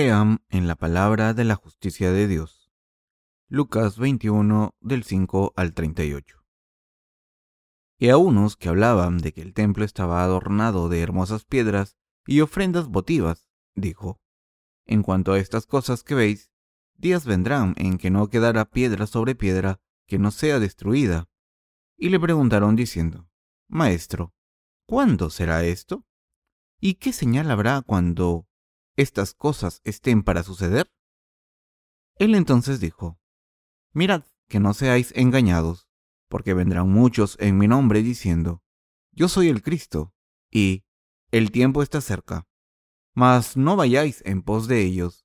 crean 0.00 0.44
en 0.48 0.68
la 0.68 0.76
palabra 0.76 1.34
de 1.34 1.42
la 1.42 1.56
justicia 1.56 2.12
de 2.12 2.28
Dios. 2.28 2.70
Lucas 3.48 3.98
21 3.98 4.76
del 4.78 5.02
5 5.02 5.54
al 5.56 5.74
38. 5.74 6.36
Y 7.98 8.10
a 8.10 8.16
unos 8.16 8.56
que 8.56 8.68
hablaban 8.68 9.18
de 9.18 9.32
que 9.32 9.42
el 9.42 9.54
templo 9.54 9.84
estaba 9.84 10.22
adornado 10.22 10.88
de 10.88 11.00
hermosas 11.00 11.44
piedras 11.44 11.96
y 12.26 12.42
ofrendas 12.42 12.86
votivas, 12.86 13.50
dijo, 13.74 14.20
En 14.86 15.02
cuanto 15.02 15.32
a 15.32 15.40
estas 15.40 15.66
cosas 15.66 16.04
que 16.04 16.14
veis, 16.14 16.52
días 16.94 17.26
vendrán 17.26 17.74
en 17.76 17.98
que 17.98 18.10
no 18.10 18.28
quedará 18.28 18.66
piedra 18.66 19.08
sobre 19.08 19.34
piedra 19.34 19.80
que 20.06 20.20
no 20.20 20.30
sea 20.30 20.60
destruida. 20.60 21.28
Y 21.96 22.10
le 22.10 22.20
preguntaron 22.20 22.76
diciendo, 22.76 23.28
Maestro, 23.66 24.32
¿cuándo 24.86 25.28
será 25.28 25.64
esto? 25.64 26.06
¿Y 26.78 26.94
qué 26.94 27.12
señal 27.12 27.50
habrá 27.50 27.82
cuando 27.82 28.47
estas 28.98 29.32
cosas 29.32 29.80
estén 29.84 30.24
para 30.24 30.42
suceder? 30.42 30.90
Él 32.16 32.34
entonces 32.34 32.80
dijo, 32.80 33.20
Mirad 33.92 34.24
que 34.48 34.58
no 34.58 34.74
seáis 34.74 35.12
engañados, 35.14 35.88
porque 36.28 36.52
vendrán 36.52 36.90
muchos 36.90 37.36
en 37.38 37.56
mi 37.58 37.68
nombre 37.68 38.02
diciendo, 38.02 38.62
Yo 39.12 39.28
soy 39.28 39.48
el 39.48 39.62
Cristo, 39.62 40.12
y 40.50 40.84
el 41.30 41.52
tiempo 41.52 41.82
está 41.82 42.00
cerca. 42.00 42.48
Mas 43.14 43.56
no 43.56 43.76
vayáis 43.76 44.20
en 44.26 44.42
pos 44.42 44.66
de 44.66 44.82
ellos, 44.82 45.24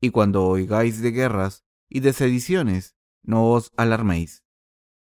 y 0.00 0.10
cuando 0.10 0.46
oigáis 0.46 1.02
de 1.02 1.10
guerras 1.10 1.64
y 1.88 2.00
de 2.00 2.12
sediciones, 2.12 2.96
no 3.22 3.50
os 3.50 3.72
alarméis, 3.76 4.44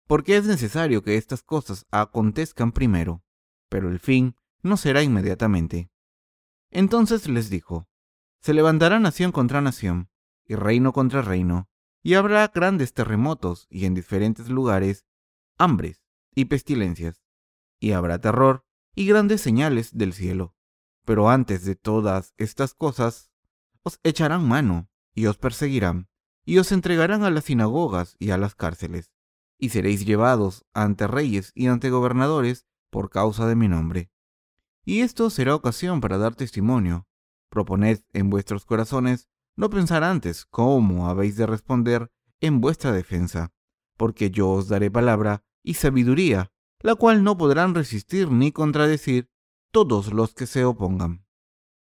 porque 0.08 0.36
es 0.36 0.45
necesario 0.45 1.03
que 1.03 1.16
estas 1.16 1.44
cosas 1.44 1.86
acontezcan 1.91 2.72
primero, 2.72 3.23
pero 3.69 3.89
el 3.89 4.00
fin 4.00 4.36
no 4.64 4.78
será 4.78 5.03
inmediatamente. 5.03 5.91
Entonces 6.72 7.28
les 7.28 7.50
dijo, 7.50 7.89
se 8.42 8.54
levantará 8.54 9.00
nación 9.00 9.32
contra 9.32 9.62
nación, 9.62 10.09
y 10.45 10.56
reino 10.56 10.94
contra 10.94 11.22
reino, 11.22 11.70
y 12.02 12.14
habrá 12.14 12.48
grandes 12.48 12.94
terremotos 12.94 13.68
y 13.70 13.86
en 13.86 13.94
diferentes 13.94 14.50
lugares 14.50 15.06
hambres 15.58 16.04
y 16.34 16.46
pestilencias, 16.46 17.22
y 17.80 17.92
habrá 17.92 18.20
terror 18.20 18.66
y 18.96 19.06
grandes 19.06 19.42
señales 19.42 19.98
del 19.98 20.14
cielo. 20.14 20.56
Pero 21.06 21.30
antes 21.30 21.66
de 21.66 21.76
todas 21.76 22.34
estas 22.38 22.73
cosas, 22.73 23.31
os 23.84 24.00
echarán 24.04 24.48
mano 24.48 24.90
y 25.14 25.26
os 25.26 25.38
perseguirán, 25.38 26.08
y 26.46 26.58
os 26.58 26.72
entregarán 26.72 27.24
a 27.24 27.30
las 27.30 27.46
sinagogas 27.46 28.16
y 28.20 28.31
a 28.31 28.38
las 28.38 28.56
cárceles, 28.56 29.12
y 29.58 29.70
seréis 29.70 30.06
llevados 30.06 30.66
ante 30.74 31.08
reyes 31.08 31.52
y 31.53 31.68
ante 31.68 31.90
gobernadores 31.90 32.66
por 32.90 33.09
causa 33.09 33.48
de 33.48 33.56
mi 33.56 33.68
nombre. 33.68 34.12
Y 34.86 35.02
esto 35.02 35.30
será 35.30 35.56
ocasión 35.56 36.02
para 36.02 36.18
dar 36.18 36.36
testimonio, 36.36 37.08
Proponed 37.50 38.02
en 38.14 38.30
vuestros 38.30 38.66
corazones 38.66 39.30
no 39.55 39.69
pensar 39.69 40.03
antes 40.03 40.45
cómo 40.45 41.09
habéis 41.09 41.36
de 41.36 41.45
responder 41.45 42.11
en 42.39 42.61
vuestra 42.61 42.91
defensa, 42.91 43.52
porque 43.97 44.31
yo 44.31 44.50
os 44.50 44.67
daré 44.67 44.89
palabra 44.89 45.44
y 45.64 45.73
sabiduría, 45.73 46.52
la 46.80 46.95
cual 46.95 47.23
no 47.23 47.38
podrán 47.38 47.75
resistir 47.75 48.31
ni 48.31 48.52
contradecir 48.52 49.30
todos 49.72 50.14
los 50.14 50.33
que 50.33 50.47
se 50.47 50.64
opongan. 50.64 51.25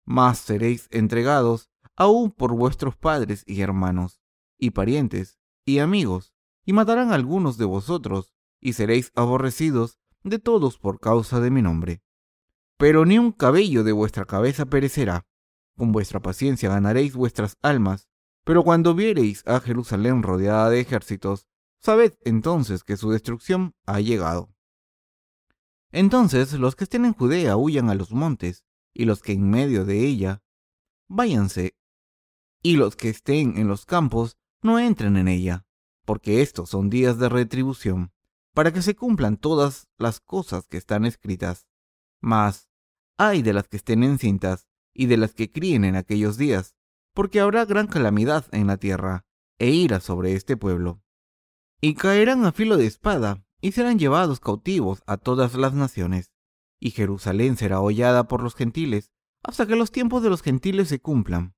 Mas 0.05 0.37
seréis 0.37 0.87
entregados 0.91 1.71
aún 1.95 2.31
por 2.31 2.53
vuestros 2.53 2.95
padres 2.95 3.43
y 3.47 3.61
hermanos, 3.61 4.21
y 4.57 4.71
parientes, 4.71 5.39
y 5.65 5.79
amigos, 5.79 6.33
y 6.65 6.73
matarán 6.73 7.11
algunos 7.11 7.57
de 7.57 7.65
vosotros, 7.65 8.33
y 8.59 8.73
seréis 8.73 9.11
aborrecidos 9.15 9.99
de 10.23 10.39
todos 10.39 10.77
por 10.77 10.99
causa 10.99 11.39
de 11.39 11.51
mi 11.51 11.61
nombre. 11.61 12.01
Pero 12.77 13.05
ni 13.05 13.19
un 13.19 13.31
cabello 13.31 13.83
de 13.83 13.91
vuestra 13.91 14.25
cabeza 14.25 14.65
perecerá. 14.65 15.25
Con 15.75 15.91
vuestra 15.91 16.21
paciencia 16.21 16.69
ganaréis 16.69 17.15
vuestras 17.15 17.57
almas, 17.61 18.07
pero 18.43 18.63
cuando 18.63 18.93
viereis 18.93 19.43
a 19.47 19.59
Jerusalén 19.59 20.21
rodeada 20.21 20.69
de 20.69 20.79
ejércitos, 20.79 21.47
sabed 21.79 22.13
entonces 22.21 22.83
que 22.83 22.97
su 22.97 23.11
destrucción 23.11 23.73
ha 23.85 23.99
llegado. 23.99 24.53
Entonces 25.91 26.53
los 26.53 26.75
que 26.75 26.83
estén 26.83 27.05
en 27.05 27.13
Judea 27.13 27.57
huyan 27.57 27.89
a 27.89 27.95
los 27.95 28.11
montes, 28.11 28.63
y 28.93 29.05
los 29.05 29.21
que 29.21 29.33
en 29.33 29.49
medio 29.49 29.85
de 29.85 30.05
ella, 30.05 30.43
váyanse, 31.07 31.75
y 32.61 32.77
los 32.77 32.95
que 32.95 33.09
estén 33.09 33.57
en 33.57 33.67
los 33.67 33.85
campos, 33.85 34.37
no 34.61 34.79
entren 34.79 35.17
en 35.17 35.27
ella, 35.27 35.65
porque 36.05 36.41
estos 36.41 36.69
son 36.69 36.89
días 36.89 37.17
de 37.17 37.29
retribución, 37.29 38.11
para 38.53 38.71
que 38.71 38.81
se 38.81 38.95
cumplan 38.95 39.37
todas 39.37 39.87
las 39.97 40.19
cosas 40.19 40.67
que 40.67 40.77
están 40.77 41.05
escritas. 41.05 41.65
Mas, 42.21 42.69
ay 43.17 43.41
de 43.41 43.53
las 43.53 43.67
que 43.67 43.77
estén 43.77 44.03
encintas 44.03 44.67
y 44.93 45.07
de 45.07 45.17
las 45.17 45.33
que 45.33 45.51
críen 45.51 45.85
en 45.85 45.95
aquellos 45.95 46.37
días, 46.37 46.75
porque 47.13 47.39
habrá 47.39 47.65
gran 47.65 47.87
calamidad 47.87 48.45
en 48.51 48.67
la 48.67 48.77
tierra, 48.77 49.25
e 49.59 49.69
ira 49.71 49.99
sobre 49.99 50.33
este 50.33 50.57
pueblo. 50.57 51.01
Y 51.81 51.95
caerán 51.95 52.45
a 52.45 52.51
filo 52.51 52.77
de 52.77 52.85
espada, 52.85 53.45
y 53.61 53.71
serán 53.71 53.99
llevados 53.99 54.39
cautivos 54.39 55.03
a 55.07 55.17
todas 55.17 55.55
las 55.55 55.73
naciones, 55.73 56.33
y 56.79 56.91
Jerusalén 56.91 57.55
será 57.55 57.79
hollada 57.79 58.27
por 58.27 58.43
los 58.43 58.55
gentiles, 58.55 59.11
hasta 59.41 59.65
que 59.65 59.75
los 59.75 59.91
tiempos 59.91 60.23
de 60.23 60.29
los 60.29 60.41
gentiles 60.41 60.89
se 60.89 60.99
cumplan. 60.99 61.55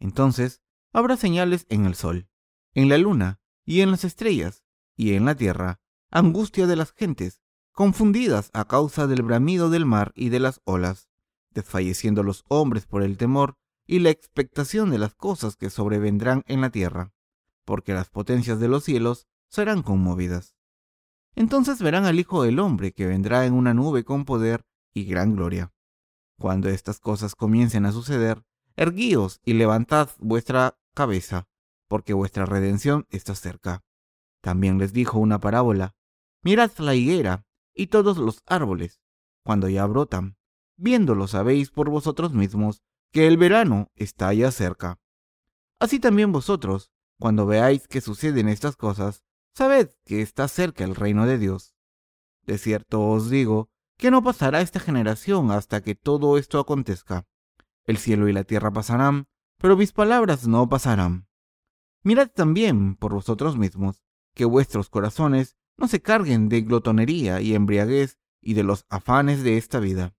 Entonces 0.00 0.62
habrá 0.92 1.16
señales 1.16 1.66
en 1.68 1.86
el 1.86 1.94
sol, 1.94 2.28
en 2.74 2.88
la 2.88 2.98
luna, 2.98 3.40
y 3.64 3.80
en 3.80 3.90
las 3.90 4.04
estrellas, 4.04 4.64
y 4.96 5.14
en 5.14 5.24
la 5.24 5.34
tierra, 5.34 5.80
angustia 6.10 6.66
de 6.66 6.76
las 6.76 6.92
gentes, 6.92 7.40
confundidas 7.72 8.50
a 8.52 8.66
causa 8.66 9.06
del 9.06 9.22
bramido 9.22 9.70
del 9.70 9.86
mar 9.86 10.12
y 10.14 10.28
de 10.28 10.40
las 10.40 10.60
olas, 10.64 11.08
desfalleciendo 11.54 12.22
los 12.22 12.44
hombres 12.48 12.86
por 12.86 13.02
el 13.02 13.16
temor 13.16 13.56
y 13.86 14.00
la 14.00 14.10
expectación 14.10 14.90
de 14.90 14.98
las 14.98 15.14
cosas 15.14 15.56
que 15.56 15.70
sobrevendrán 15.70 16.42
en 16.46 16.60
la 16.60 16.70
tierra, 16.70 17.12
porque 17.64 17.94
las 17.94 18.10
potencias 18.10 18.60
de 18.60 18.68
los 18.68 18.84
cielos 18.84 19.26
serán 19.48 19.82
conmovidas. 19.82 20.54
Entonces 21.34 21.80
verán 21.80 22.04
al 22.04 22.18
Hijo 22.18 22.42
del 22.42 22.58
Hombre 22.58 22.92
que 22.92 23.06
vendrá 23.06 23.46
en 23.46 23.54
una 23.54 23.74
nube 23.74 24.04
con 24.04 24.24
poder 24.24 24.64
y 24.92 25.04
gran 25.04 25.34
gloria. 25.34 25.72
Cuando 26.38 26.68
estas 26.68 27.00
cosas 27.00 27.34
comiencen 27.34 27.86
a 27.86 27.92
suceder, 27.92 28.42
erguíos 28.76 29.40
y 29.44 29.54
levantad 29.54 30.10
vuestra 30.18 30.78
cabeza, 30.94 31.48
porque 31.88 32.12
vuestra 32.12 32.46
redención 32.46 33.06
está 33.10 33.34
cerca. 33.34 33.84
También 34.40 34.78
les 34.78 34.92
dijo 34.92 35.18
una 35.18 35.40
parábola, 35.40 35.94
mirad 36.42 36.70
la 36.78 36.94
higuera 36.94 37.46
y 37.74 37.88
todos 37.88 38.18
los 38.18 38.42
árboles, 38.46 39.00
cuando 39.44 39.68
ya 39.68 39.86
brotan, 39.86 40.36
viéndolo 40.76 41.26
sabéis 41.26 41.70
por 41.70 41.90
vosotros 41.90 42.32
mismos 42.32 42.82
que 43.12 43.26
el 43.26 43.36
verano 43.36 43.90
está 43.94 44.32
ya 44.34 44.50
cerca. 44.50 44.98
Así 45.78 46.00
también 46.00 46.32
vosotros, 46.32 46.90
cuando 47.18 47.46
veáis 47.46 47.86
que 47.86 48.00
suceden 48.00 48.48
estas 48.48 48.76
cosas, 48.76 49.22
sabed 49.54 49.90
que 50.04 50.20
está 50.20 50.48
cerca 50.48 50.84
el 50.84 50.96
reino 50.96 51.26
de 51.26 51.38
Dios. 51.38 51.74
De 52.42 52.58
cierto 52.58 53.02
os 53.08 53.30
digo 53.30 53.70
que 53.96 54.10
no 54.10 54.22
pasará 54.22 54.60
esta 54.60 54.80
generación 54.80 55.50
hasta 55.52 55.80
que 55.80 55.94
todo 55.94 56.38
esto 56.38 56.58
acontezca. 56.58 57.26
El 57.84 57.98
cielo 57.98 58.28
y 58.28 58.32
la 58.32 58.44
tierra 58.44 58.72
pasarán, 58.72 59.28
pero 59.58 59.76
mis 59.76 59.92
palabras 59.92 60.48
no 60.48 60.68
pasarán. 60.68 61.28
Mirad 62.02 62.28
también 62.28 62.96
por 62.96 63.14
vosotros 63.14 63.56
mismos, 63.56 64.04
que 64.34 64.44
vuestros 64.44 64.90
corazones 64.90 65.56
no 65.76 65.86
se 65.86 66.02
carguen 66.02 66.48
de 66.48 66.62
glotonería 66.62 67.40
y 67.40 67.54
embriaguez 67.54 68.18
y 68.40 68.54
de 68.54 68.64
los 68.64 68.84
afanes 68.88 69.42
de 69.44 69.56
esta 69.56 69.78
vida 69.78 70.14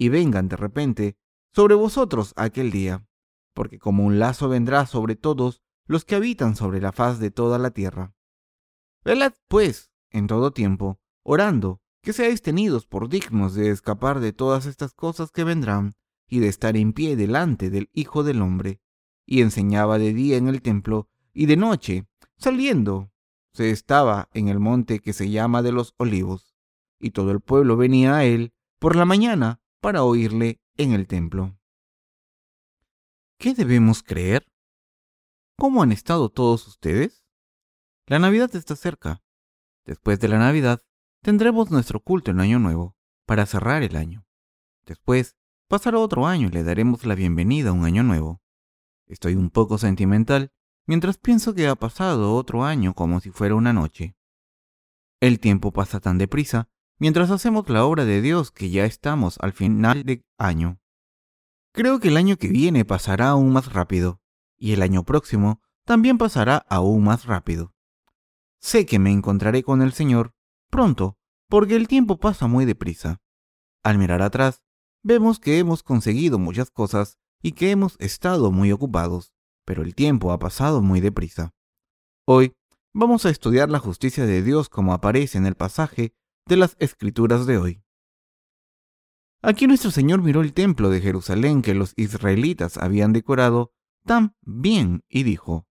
y 0.00 0.08
vengan 0.08 0.48
de 0.48 0.56
repente 0.56 1.18
sobre 1.52 1.74
vosotros 1.74 2.32
aquel 2.36 2.70
día, 2.70 3.06
porque 3.52 3.78
como 3.78 4.06
un 4.06 4.18
lazo 4.18 4.48
vendrá 4.48 4.86
sobre 4.86 5.14
todos 5.14 5.60
los 5.84 6.06
que 6.06 6.14
habitan 6.14 6.56
sobre 6.56 6.80
la 6.80 6.90
faz 6.90 7.18
de 7.18 7.30
toda 7.30 7.58
la 7.58 7.70
tierra. 7.72 8.14
Velad, 9.04 9.34
pues, 9.46 9.92
en 10.08 10.26
todo 10.26 10.52
tiempo, 10.52 10.98
orando, 11.22 11.82
que 12.02 12.14
seáis 12.14 12.40
tenidos 12.40 12.86
por 12.86 13.10
dignos 13.10 13.52
de 13.54 13.68
escapar 13.68 14.20
de 14.20 14.32
todas 14.32 14.64
estas 14.64 14.94
cosas 14.94 15.32
que 15.32 15.44
vendrán, 15.44 15.92
y 16.26 16.38
de 16.38 16.48
estar 16.48 16.78
en 16.78 16.94
pie 16.94 17.14
delante 17.14 17.68
del 17.68 17.90
Hijo 17.92 18.22
del 18.22 18.40
Hombre. 18.40 18.80
Y 19.26 19.42
enseñaba 19.42 19.98
de 19.98 20.14
día 20.14 20.38
en 20.38 20.48
el 20.48 20.62
templo, 20.62 21.10
y 21.34 21.44
de 21.44 21.58
noche, 21.58 22.06
saliendo, 22.38 23.12
se 23.52 23.70
estaba 23.70 24.30
en 24.32 24.48
el 24.48 24.60
monte 24.60 25.00
que 25.00 25.12
se 25.12 25.28
llama 25.28 25.60
de 25.60 25.72
los 25.72 25.92
olivos, 25.98 26.54
y 26.98 27.10
todo 27.10 27.32
el 27.32 27.40
pueblo 27.40 27.76
venía 27.76 28.16
a 28.16 28.24
él 28.24 28.54
por 28.78 28.96
la 28.96 29.04
mañana 29.04 29.59
para 29.80 30.04
oírle 30.04 30.60
en 30.76 30.92
el 30.92 31.06
templo. 31.06 31.58
¿Qué 33.38 33.54
debemos 33.54 34.02
creer? 34.02 34.46
¿Cómo 35.56 35.82
han 35.82 35.92
estado 35.92 36.28
todos 36.28 36.66
ustedes? 36.68 37.24
La 38.06 38.18
Navidad 38.18 38.54
está 38.54 38.76
cerca. 38.76 39.22
Después 39.84 40.20
de 40.20 40.28
la 40.28 40.38
Navidad, 40.38 40.82
tendremos 41.22 41.70
nuestro 41.70 42.00
culto 42.00 42.30
en 42.30 42.40
Año 42.40 42.58
Nuevo, 42.58 42.96
para 43.26 43.46
cerrar 43.46 43.82
el 43.82 43.96
año. 43.96 44.26
Después, 44.84 45.36
pasará 45.68 45.98
otro 45.98 46.26
año 46.26 46.48
y 46.48 46.50
le 46.50 46.62
daremos 46.62 47.06
la 47.06 47.14
bienvenida 47.14 47.70
a 47.70 47.72
un 47.72 47.84
año 47.84 48.02
nuevo. 48.02 48.42
Estoy 49.06 49.34
un 49.34 49.50
poco 49.50 49.78
sentimental 49.78 50.52
mientras 50.86 51.18
pienso 51.18 51.54
que 51.54 51.68
ha 51.68 51.76
pasado 51.76 52.34
otro 52.34 52.64
año 52.64 52.94
como 52.94 53.20
si 53.20 53.30
fuera 53.30 53.54
una 53.54 53.72
noche. 53.72 54.16
El 55.20 55.38
tiempo 55.38 55.72
pasa 55.72 56.00
tan 56.00 56.18
deprisa 56.18 56.69
mientras 57.00 57.30
hacemos 57.30 57.68
la 57.68 57.84
obra 57.84 58.04
de 58.04 58.20
Dios 58.20 58.52
que 58.52 58.70
ya 58.70 58.84
estamos 58.84 59.38
al 59.40 59.52
final 59.52 60.04
de 60.04 60.22
año. 60.38 60.78
Creo 61.72 61.98
que 61.98 62.08
el 62.08 62.16
año 62.16 62.36
que 62.36 62.48
viene 62.48 62.84
pasará 62.84 63.30
aún 63.30 63.52
más 63.52 63.72
rápido, 63.72 64.20
y 64.56 64.72
el 64.72 64.82
año 64.82 65.02
próximo 65.02 65.62
también 65.84 66.18
pasará 66.18 66.58
aún 66.68 67.02
más 67.04 67.24
rápido. 67.24 67.74
Sé 68.60 68.84
que 68.84 68.98
me 68.98 69.10
encontraré 69.10 69.62
con 69.62 69.80
el 69.80 69.92
Señor 69.92 70.34
pronto, 70.68 71.16
porque 71.48 71.74
el 71.74 71.88
tiempo 71.88 72.20
pasa 72.20 72.46
muy 72.46 72.66
deprisa. 72.66 73.20
Al 73.82 73.96
mirar 73.96 74.20
atrás, 74.20 74.62
vemos 75.02 75.40
que 75.40 75.58
hemos 75.58 75.82
conseguido 75.82 76.38
muchas 76.38 76.70
cosas 76.70 77.16
y 77.42 77.52
que 77.52 77.70
hemos 77.70 77.96
estado 77.98 78.52
muy 78.52 78.72
ocupados, 78.72 79.32
pero 79.64 79.82
el 79.82 79.94
tiempo 79.94 80.32
ha 80.32 80.38
pasado 80.38 80.82
muy 80.82 81.00
deprisa. 81.00 81.54
Hoy 82.26 82.52
vamos 82.92 83.24
a 83.24 83.30
estudiar 83.30 83.70
la 83.70 83.78
justicia 83.78 84.26
de 84.26 84.42
Dios 84.42 84.68
como 84.68 84.92
aparece 84.92 85.38
en 85.38 85.46
el 85.46 85.54
pasaje 85.54 86.14
de 86.46 86.56
las 86.56 86.76
Escrituras 86.78 87.46
de 87.46 87.58
hoy. 87.58 87.82
Aquí 89.42 89.66
nuestro 89.66 89.90
Señor 89.90 90.22
miró 90.22 90.42
el 90.42 90.52
templo 90.52 90.90
de 90.90 91.00
Jerusalén 91.00 91.62
que 91.62 91.74
los 91.74 91.94
israelitas 91.96 92.76
habían 92.76 93.12
decorado 93.12 93.72
tan 94.04 94.36
bien 94.42 95.04
y 95.08 95.22
dijo, 95.22 95.66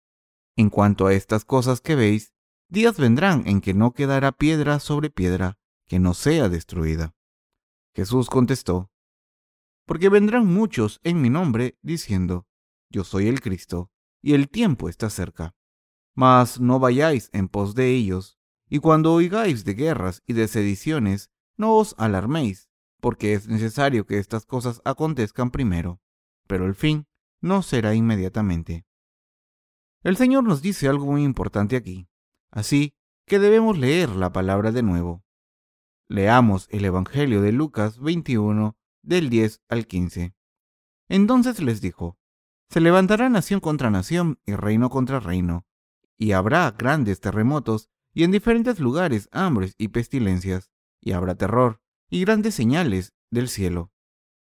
En 0.55 0.69
cuanto 0.69 1.05
a 1.05 1.13
estas 1.13 1.45
cosas 1.45 1.81
que 1.81 1.95
veis, 1.95 2.33
días 2.67 2.97
vendrán 2.97 3.45
en 3.45 3.61
que 3.61 3.73
no 3.73 3.93
quedará 3.93 4.31
piedra 4.31 4.79
sobre 4.79 5.09
piedra 5.09 5.59
que 5.87 5.99
no 5.99 6.13
sea 6.13 6.49
destruida. 6.49 7.13
Jesús 7.93 8.27
contestó, 8.27 8.89
Porque 9.85 10.09
vendrán 10.09 10.47
muchos 10.47 10.99
en 11.03 11.21
mi 11.21 11.29
nombre 11.29 11.77
diciendo, 11.81 12.47
Yo 12.89 13.03
soy 13.03 13.27
el 13.27 13.41
Cristo, 13.41 13.91
y 14.21 14.33
el 14.33 14.49
tiempo 14.49 14.89
está 14.89 15.09
cerca. 15.09 15.55
Mas 16.15 16.59
no 16.59 16.79
vayáis 16.79 17.29
en 17.33 17.49
pos 17.49 17.75
de 17.75 17.91
ellos, 17.91 18.38
y 18.69 18.79
cuando 18.79 19.13
oigáis 19.13 19.65
de 19.65 19.73
guerras 19.73 20.21
y 20.25 20.33
de 20.33 20.47
sediciones, 20.47 21.31
no 21.57 21.75
os 21.75 21.95
alarméis 21.97 22.69
porque 22.99 23.33
es 23.33 23.47
necesario 23.47 24.05
que 24.05 24.19
estas 24.19 24.45
cosas 24.45 24.81
acontezcan 24.85 25.51
primero, 25.51 26.01
pero 26.47 26.65
el 26.65 26.75
fin 26.75 27.07
no 27.41 27.61
será 27.61 27.95
inmediatamente. 27.95 28.85
El 30.03 30.17
Señor 30.17 30.43
nos 30.43 30.61
dice 30.61 30.87
algo 30.87 31.05
muy 31.05 31.23
importante 31.23 31.75
aquí, 31.75 32.07
así 32.51 32.93
que 33.25 33.39
debemos 33.39 33.77
leer 33.77 34.09
la 34.09 34.31
palabra 34.31 34.71
de 34.71 34.83
nuevo. 34.83 35.23
Leamos 36.07 36.67
el 36.71 36.85
Evangelio 36.85 37.41
de 37.41 37.51
Lucas 37.51 37.99
21, 37.99 38.75
del 39.03 39.29
10 39.29 39.61
al 39.69 39.87
15. 39.87 40.33
Entonces 41.07 41.61
les 41.61 41.81
dijo, 41.81 42.17
Se 42.69 42.81
levantará 42.81 43.29
nación 43.29 43.59
contra 43.59 43.89
nación 43.89 44.39
y 44.45 44.55
reino 44.55 44.89
contra 44.89 45.19
reino, 45.19 45.65
y 46.17 46.31
habrá 46.31 46.71
grandes 46.71 47.19
terremotos 47.19 47.89
y 48.13 48.23
en 48.23 48.31
diferentes 48.31 48.79
lugares 48.79 49.29
hambres 49.31 49.75
y 49.77 49.89
pestilencias, 49.89 50.71
y 51.01 51.13
habrá 51.13 51.35
terror 51.35 51.81
y 52.09 52.21
grandes 52.21 52.55
señales 52.55 53.13
del 53.29 53.49
cielo. 53.49 53.91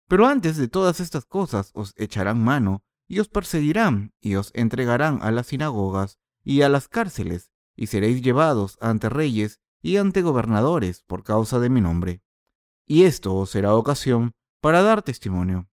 Pero 0.07 0.27
antes 0.27 0.57
de 0.57 0.67
todas 0.67 0.99
estas 0.99 1.25
cosas 1.25 1.71
os 1.73 1.93
echarán 1.97 2.43
mano 2.43 2.83
y 3.07 3.19
os 3.19 3.27
perseguirán 3.27 4.13
y 4.21 4.35
os 4.35 4.51
entregarán 4.53 5.19
a 5.21 5.31
las 5.31 5.47
sinagogas 5.47 6.19
y 6.43 6.61
a 6.61 6.69
las 6.69 6.87
cárceles 6.87 7.51
y 7.75 7.87
seréis 7.87 8.21
llevados 8.21 8.77
ante 8.81 9.09
reyes 9.09 9.59
y 9.81 9.97
ante 9.97 10.21
gobernadores 10.21 11.03
por 11.03 11.23
causa 11.23 11.59
de 11.59 11.69
mi 11.69 11.81
nombre. 11.81 12.21
Y 12.85 13.03
esto 13.03 13.35
os 13.35 13.51
será 13.51 13.75
ocasión 13.75 14.33
para 14.61 14.81
dar 14.81 15.01
testimonio. 15.01 15.69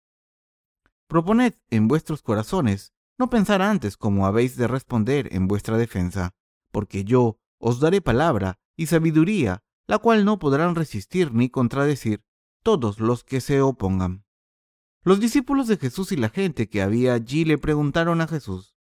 Proponed 1.09 1.55
en 1.71 1.89
vuestros 1.89 2.23
corazones 2.23 2.93
no 3.19 3.31
pensar 3.31 3.63
antes 3.63 3.97
cómo 3.97 4.27
habéis 4.27 4.57
de 4.57 4.67
responder 4.67 5.35
en 5.35 5.49
vuestra 5.49 5.79
defensa, 5.79 6.35
porque 6.71 7.05
yo 7.05 7.39
os 7.59 7.81
daré 7.81 8.01
palabra 8.01 8.59
y 8.77 8.87
sabiduría 8.87 9.63
la 9.87 9.99
cual 9.99 10.25
no 10.25 10.39
podrán 10.39 10.75
resistir 10.75 11.33
ni 11.33 11.49
contradecir 11.49 12.25
todos 12.63 12.99
los 12.99 13.25
que 13.25 13.41
se 13.41 13.61
opongan. 13.61 14.25
Los 15.03 15.21
discípulos 15.21 15.69
de 15.69 15.77
Jesús 15.77 16.11
y 16.11 16.17
la 16.17 16.29
gente 16.29 16.69
que 16.69 16.83
había 16.83 17.15
allí 17.15 17.45
le 17.45 17.59
preguntaron 17.59 18.21
a 18.21 18.27
Jesús, 18.27 18.77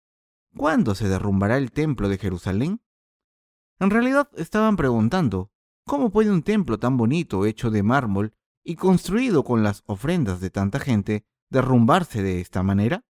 ¿cuándo 0.56 0.94
se 0.94 1.10
derrumbará 1.10 1.58
el 1.58 1.72
templo 1.72 2.10
de 2.10 2.20
Jerusalén? 2.20 2.82
En 3.80 3.90
realidad 3.90 4.30
estaban 4.36 4.76
preguntando, 4.76 5.52
¿cómo 5.86 6.12
puede 6.12 6.30
un 6.30 6.44
templo 6.44 6.78
tan 6.78 6.98
bonito, 6.98 7.48
hecho 7.48 7.72
de 7.72 7.82
mármol 7.82 8.36
y 8.64 8.76
construido 8.76 9.44
con 9.44 9.64
las 9.64 9.82
ofrendas 9.88 10.40
de 10.40 10.52
tanta 10.52 10.80
gente, 10.80 11.26
derrumbarse 11.50 12.22
de 12.22 12.40
esta 12.40 12.62
manera? 12.62 13.04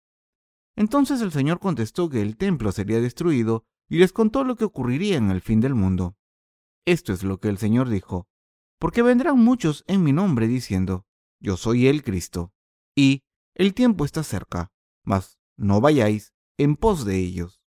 Entonces 0.76 1.22
el 1.22 1.32
Señor 1.32 1.60
contestó 1.60 2.10
que 2.10 2.22
el 2.22 2.38
templo 2.38 2.72
sería 2.72 3.02
destruido 3.02 3.66
y 3.90 3.98
les 3.98 4.14
contó 4.14 4.44
lo 4.44 4.56
que 4.56 4.66
ocurriría 4.66 5.18
en 5.18 5.32
el 5.32 5.42
fin 5.42 5.60
del 5.60 5.76
mundo. 5.76 6.16
Esto 6.86 7.12
es 7.12 7.24
lo 7.24 7.40
que 7.40 7.50
el 7.50 7.58
Señor 7.58 7.90
dijo, 7.90 8.28
porque 8.80 9.02
vendrán 9.02 9.38
muchos 9.40 9.84
en 9.88 10.04
mi 10.04 10.14
nombre 10.14 10.48
diciendo, 10.48 11.06
yo 11.40 11.58
soy 11.58 11.88
el 11.88 12.04
Cristo, 12.04 12.54
y 12.96 13.24
el 13.56 13.74
tiempo 13.74 14.06
está 14.06 14.24
cerca, 14.24 14.72
mas 15.04 15.40
no 15.58 15.82
vayáis 15.82 16.34
en 16.58 16.76
pos 16.76 17.04
de 17.04 17.18
ellos. 17.18 17.62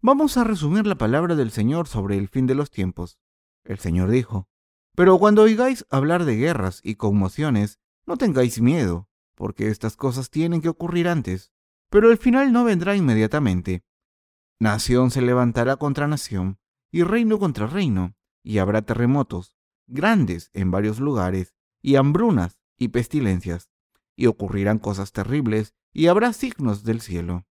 Vamos 0.00 0.36
a 0.36 0.44
resumir 0.44 0.86
la 0.86 0.96
palabra 0.96 1.36
del 1.36 1.50
Señor 1.50 1.86
sobre 1.86 2.16
el 2.16 2.28
fin 2.28 2.46
de 2.46 2.54
los 2.54 2.70
tiempos. 2.70 3.18
El 3.64 3.78
Señor 3.78 4.10
dijo, 4.10 4.48
pero 4.96 5.18
cuando 5.18 5.42
oigáis 5.42 5.86
hablar 5.90 6.24
de 6.24 6.36
guerras 6.36 6.80
y 6.82 6.96
conmociones, 6.96 7.78
no 8.06 8.16
tengáis 8.16 8.60
miedo, 8.60 9.08
porque 9.34 9.68
estas 9.68 9.96
cosas 9.96 10.30
tienen 10.30 10.60
que 10.60 10.68
ocurrir 10.68 11.08
antes, 11.08 11.52
pero 11.90 12.10
el 12.10 12.18
final 12.18 12.52
no 12.52 12.64
vendrá 12.64 12.96
inmediatamente. 12.96 13.84
Nación 14.60 15.10
se 15.10 15.22
levantará 15.22 15.76
contra 15.76 16.06
nación 16.06 16.58
y 16.92 17.02
reino 17.02 17.38
contra 17.38 17.66
reino, 17.66 18.14
y 18.42 18.58
habrá 18.58 18.82
terremotos 18.82 19.56
grandes 19.86 20.50
en 20.52 20.70
varios 20.70 21.00
lugares, 21.00 21.56
y 21.82 21.96
hambrunas 21.96 22.60
y 22.76 22.88
pestilencias, 22.88 23.70
y 24.16 24.26
ocurrirán 24.26 24.78
cosas 24.78 25.12
terribles, 25.12 25.74
y 25.92 26.06
habrá 26.08 26.32
signos 26.34 26.84
del 26.84 27.00
cielo. 27.00 27.46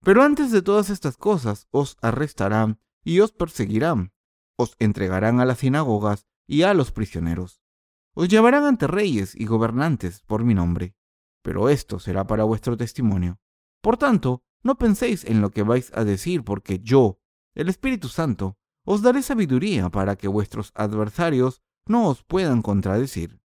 Pero 0.00 0.22
antes 0.22 0.50
de 0.50 0.62
todas 0.62 0.88
estas 0.88 1.16
cosas 1.16 1.68
os 1.70 1.98
arrestarán 2.00 2.80
y 3.04 3.20
os 3.20 3.32
perseguirán, 3.32 4.12
os 4.56 4.74
entregarán 4.78 5.40
a 5.40 5.44
las 5.44 5.58
sinagogas 5.58 6.26
y 6.46 6.62
a 6.62 6.74
los 6.74 6.90
prisioneros. 6.90 7.62
Os 8.14 8.28
llevarán 8.28 8.64
ante 8.64 8.86
reyes 8.86 9.34
y 9.36 9.44
gobernantes 9.44 10.22
por 10.22 10.42
mi 10.42 10.54
nombre, 10.54 10.96
pero 11.42 11.68
esto 11.68 12.00
será 12.00 12.26
para 12.26 12.44
vuestro 12.44 12.76
testimonio. 12.76 13.38
Por 13.80 13.96
tanto, 13.96 14.42
no 14.62 14.76
penséis 14.76 15.24
en 15.24 15.40
lo 15.40 15.50
que 15.50 15.62
vais 15.62 15.92
a 15.94 16.04
decir, 16.04 16.44
porque 16.44 16.80
yo, 16.80 17.18
el 17.54 17.68
Espíritu 17.68 18.08
Santo, 18.08 18.56
os 18.84 19.02
daré 19.02 19.22
sabiduría 19.22 19.88
para 19.90 20.16
que 20.16 20.28
vuestros 20.28 20.72
adversarios 20.74 21.62
no 21.86 22.08
os 22.08 22.22
puedan 22.22 22.62
contradecir. 22.62 23.40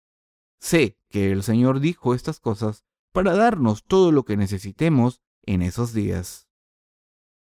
Sé 0.60 0.98
que 1.10 1.32
el 1.32 1.44
Señor 1.44 1.80
dijo 1.80 2.14
estas 2.14 2.40
cosas 2.40 2.84
para 3.12 3.36
darnos 3.36 3.84
todo 3.84 4.12
lo 4.12 4.26
que 4.26 4.38
necesitemos 4.38 5.22
en 5.44 5.62
esos 5.62 5.94
días. 5.94 6.48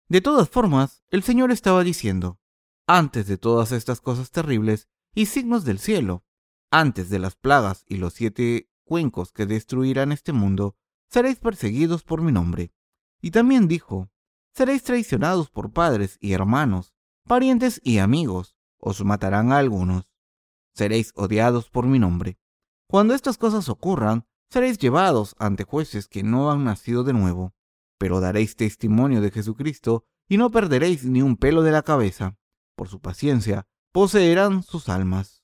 De 0.09 0.21
todas 0.21 0.49
formas, 0.49 1.03
el 1.11 1.23
Señor 1.23 1.51
estaba 1.51 1.85
diciendo, 1.85 2.41
antes 2.87 3.27
de 3.27 3.37
todas 3.37 3.73
estas 3.73 4.01
cosas 4.01 4.31
terribles 4.31 4.89
y 5.15 5.27
signos 5.27 5.65
del 5.65 5.79
cielo, 5.79 6.25
antes 6.71 7.11
de 7.11 7.19
las 7.19 7.37
plagas 7.37 7.85
y 7.87 7.97
los 7.97 8.15
siete 8.15 8.71
cuencos 8.85 9.33
que 9.33 9.47
destruirán 9.47 10.13
este 10.13 10.33
mundo, 10.33 10.77
seréis 11.11 11.39
perseguidos 11.39 12.03
por 12.03 12.23
mi 12.23 12.33
nombre. 12.33 12.73
Y 13.21 13.31
también 13.31 13.69
dijo, 13.69 14.09
Seréis 14.55 14.83
traicionados 14.83 15.51
por 15.51 15.73
padres 15.73 16.19
y 16.21 16.33
hermanos, 16.33 16.93
parientes 17.27 17.81
y 17.85 17.99
amigos, 17.99 18.57
os 18.79 19.05
matarán 19.05 19.53
a 19.53 19.59
algunos. 19.59 20.13
Seréis 20.75 21.13
odiados 21.15 21.71
por 21.71 21.87
mi 21.87 21.99
nombre. 21.99 22.39
Cuando 22.89 23.15
estas 23.15 23.39
cosas 23.39 23.69
ocurran, 23.69 24.27
seréis 24.51 24.79
llevados 24.79 25.37
ante 25.39 25.65
jueces 25.65 26.09
que 26.09 26.23
no 26.23 26.51
han 26.51 26.65
nacido 26.65 27.05
de 27.05 27.13
nuevo, 27.13 27.55
pero 27.99 28.21
daréis 28.21 28.57
testimonio 28.57 29.21
de 29.21 29.31
Jesucristo 29.31 30.05
y 30.29 30.37
no 30.37 30.51
perderéis 30.51 31.05
ni 31.05 31.23
un 31.23 31.37
pelo 31.37 31.63
de 31.63 31.73
la 31.73 31.83
cabeza. 31.83 32.37
Por 32.77 32.89
su 32.89 33.01
paciencia, 33.01 33.67
poseerán 33.93 34.63
sus 34.63 34.89
almas. 34.89 35.43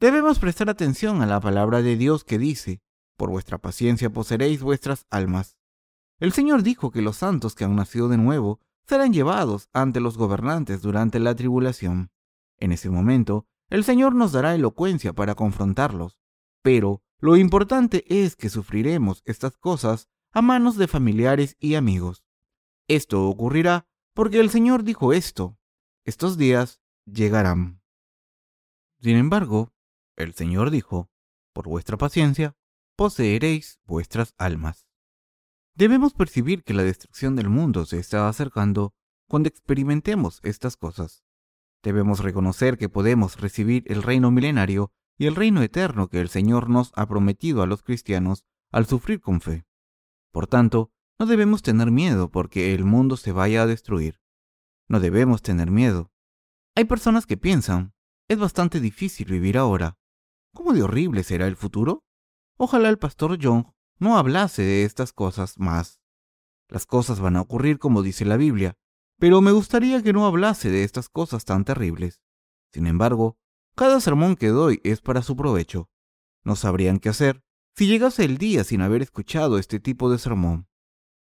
Debemos 0.00 0.38
prestar 0.38 0.70
atención 0.70 1.20
a 1.20 1.26
la 1.26 1.40
palabra 1.40 1.82
de 1.82 1.96
Dios 1.96 2.24
que 2.24 2.38
dice, 2.38 2.80
por 3.16 3.30
vuestra 3.30 3.58
paciencia 3.58 4.10
poseeréis 4.10 4.62
vuestras 4.62 5.06
almas. 5.10 5.59
El 6.20 6.32
Señor 6.32 6.62
dijo 6.62 6.90
que 6.90 7.00
los 7.00 7.16
santos 7.16 7.54
que 7.54 7.64
han 7.64 7.74
nacido 7.74 8.08
de 8.08 8.18
nuevo 8.18 8.60
serán 8.86 9.14
llevados 9.14 9.70
ante 9.72 10.00
los 10.00 10.18
gobernantes 10.18 10.82
durante 10.82 11.18
la 11.18 11.34
tribulación. 11.34 12.10
En 12.58 12.72
ese 12.72 12.90
momento, 12.90 13.46
el 13.70 13.84
Señor 13.84 14.14
nos 14.14 14.32
dará 14.32 14.54
elocuencia 14.54 15.14
para 15.14 15.34
confrontarlos, 15.34 16.18
pero 16.62 17.02
lo 17.20 17.38
importante 17.38 18.04
es 18.06 18.36
que 18.36 18.50
sufriremos 18.50 19.22
estas 19.24 19.56
cosas 19.56 20.10
a 20.32 20.42
manos 20.42 20.76
de 20.76 20.88
familiares 20.88 21.56
y 21.58 21.74
amigos. 21.74 22.22
Esto 22.86 23.26
ocurrirá 23.26 23.86
porque 24.12 24.40
el 24.40 24.50
Señor 24.50 24.84
dijo 24.84 25.14
esto. 25.14 25.56
Estos 26.04 26.36
días 26.36 26.82
llegarán. 27.06 27.80
Sin 29.00 29.16
embargo, 29.16 29.72
el 30.16 30.34
Señor 30.34 30.70
dijo, 30.70 31.10
por 31.54 31.66
vuestra 31.66 31.96
paciencia, 31.96 32.56
poseeréis 32.94 33.80
vuestras 33.86 34.34
almas. 34.36 34.89
Debemos 35.80 36.12
percibir 36.12 36.62
que 36.62 36.74
la 36.74 36.82
destrucción 36.82 37.36
del 37.36 37.48
mundo 37.48 37.86
se 37.86 37.98
está 37.98 38.28
acercando 38.28 38.92
cuando 39.26 39.48
experimentemos 39.48 40.40
estas 40.42 40.76
cosas. 40.76 41.24
Debemos 41.82 42.20
reconocer 42.20 42.76
que 42.76 42.90
podemos 42.90 43.40
recibir 43.40 43.84
el 43.86 44.02
reino 44.02 44.30
milenario 44.30 44.92
y 45.16 45.24
el 45.24 45.34
reino 45.34 45.62
eterno 45.62 46.08
que 46.08 46.20
el 46.20 46.28
Señor 46.28 46.68
nos 46.68 46.92
ha 46.96 47.06
prometido 47.06 47.62
a 47.62 47.66
los 47.66 47.82
cristianos 47.82 48.44
al 48.70 48.84
sufrir 48.84 49.22
con 49.22 49.40
fe. 49.40 49.64
Por 50.32 50.46
tanto, 50.46 50.92
No 51.18 51.24
debemos 51.24 51.62
tener 51.62 51.90
miedo 51.90 52.30
porque 52.30 52.74
el 52.74 52.84
mundo 52.84 53.16
se 53.16 53.32
vaya 53.32 53.62
a 53.62 53.66
destruir. 53.66 54.20
No 54.86 55.00
debemos 55.00 55.40
tener 55.40 55.70
miedo. 55.70 56.10
Hay 56.74 56.84
personas 56.84 57.24
que 57.24 57.38
piensan, 57.38 57.94
es 58.28 58.38
bastante 58.38 58.80
difícil 58.80 59.30
vivir 59.30 59.56
ahora. 59.56 59.96
¿Cómo 60.54 60.74
de 60.74 60.82
horrible 60.82 61.22
será 61.22 61.46
el 61.46 61.56
futuro? 61.56 62.04
Ojalá 62.58 62.90
el 62.90 62.98
pastor 62.98 63.38
John 63.40 63.72
no 64.00 64.18
hablase 64.18 64.62
de 64.62 64.84
estas 64.84 65.12
cosas 65.12 65.58
más. 65.58 66.00
Las 66.68 66.86
cosas 66.86 67.20
van 67.20 67.36
a 67.36 67.42
ocurrir 67.42 67.78
como 67.78 68.02
dice 68.02 68.24
la 68.24 68.36
Biblia, 68.36 68.76
pero 69.18 69.42
me 69.42 69.52
gustaría 69.52 70.02
que 70.02 70.12
no 70.12 70.26
hablase 70.26 70.70
de 70.70 70.82
estas 70.82 71.08
cosas 71.08 71.44
tan 71.44 71.64
terribles. 71.64 72.22
Sin 72.72 72.86
embargo, 72.86 73.38
cada 73.76 74.00
sermón 74.00 74.36
que 74.36 74.48
doy 74.48 74.80
es 74.84 75.00
para 75.02 75.22
su 75.22 75.36
provecho. 75.36 75.90
No 76.42 76.56
sabrían 76.56 76.98
qué 76.98 77.10
hacer 77.10 77.44
si 77.76 77.86
llegase 77.86 78.24
el 78.24 78.38
día 78.38 78.64
sin 78.64 78.80
haber 78.80 79.02
escuchado 79.02 79.58
este 79.58 79.78
tipo 79.78 80.10
de 80.10 80.18
sermón. 80.18 80.66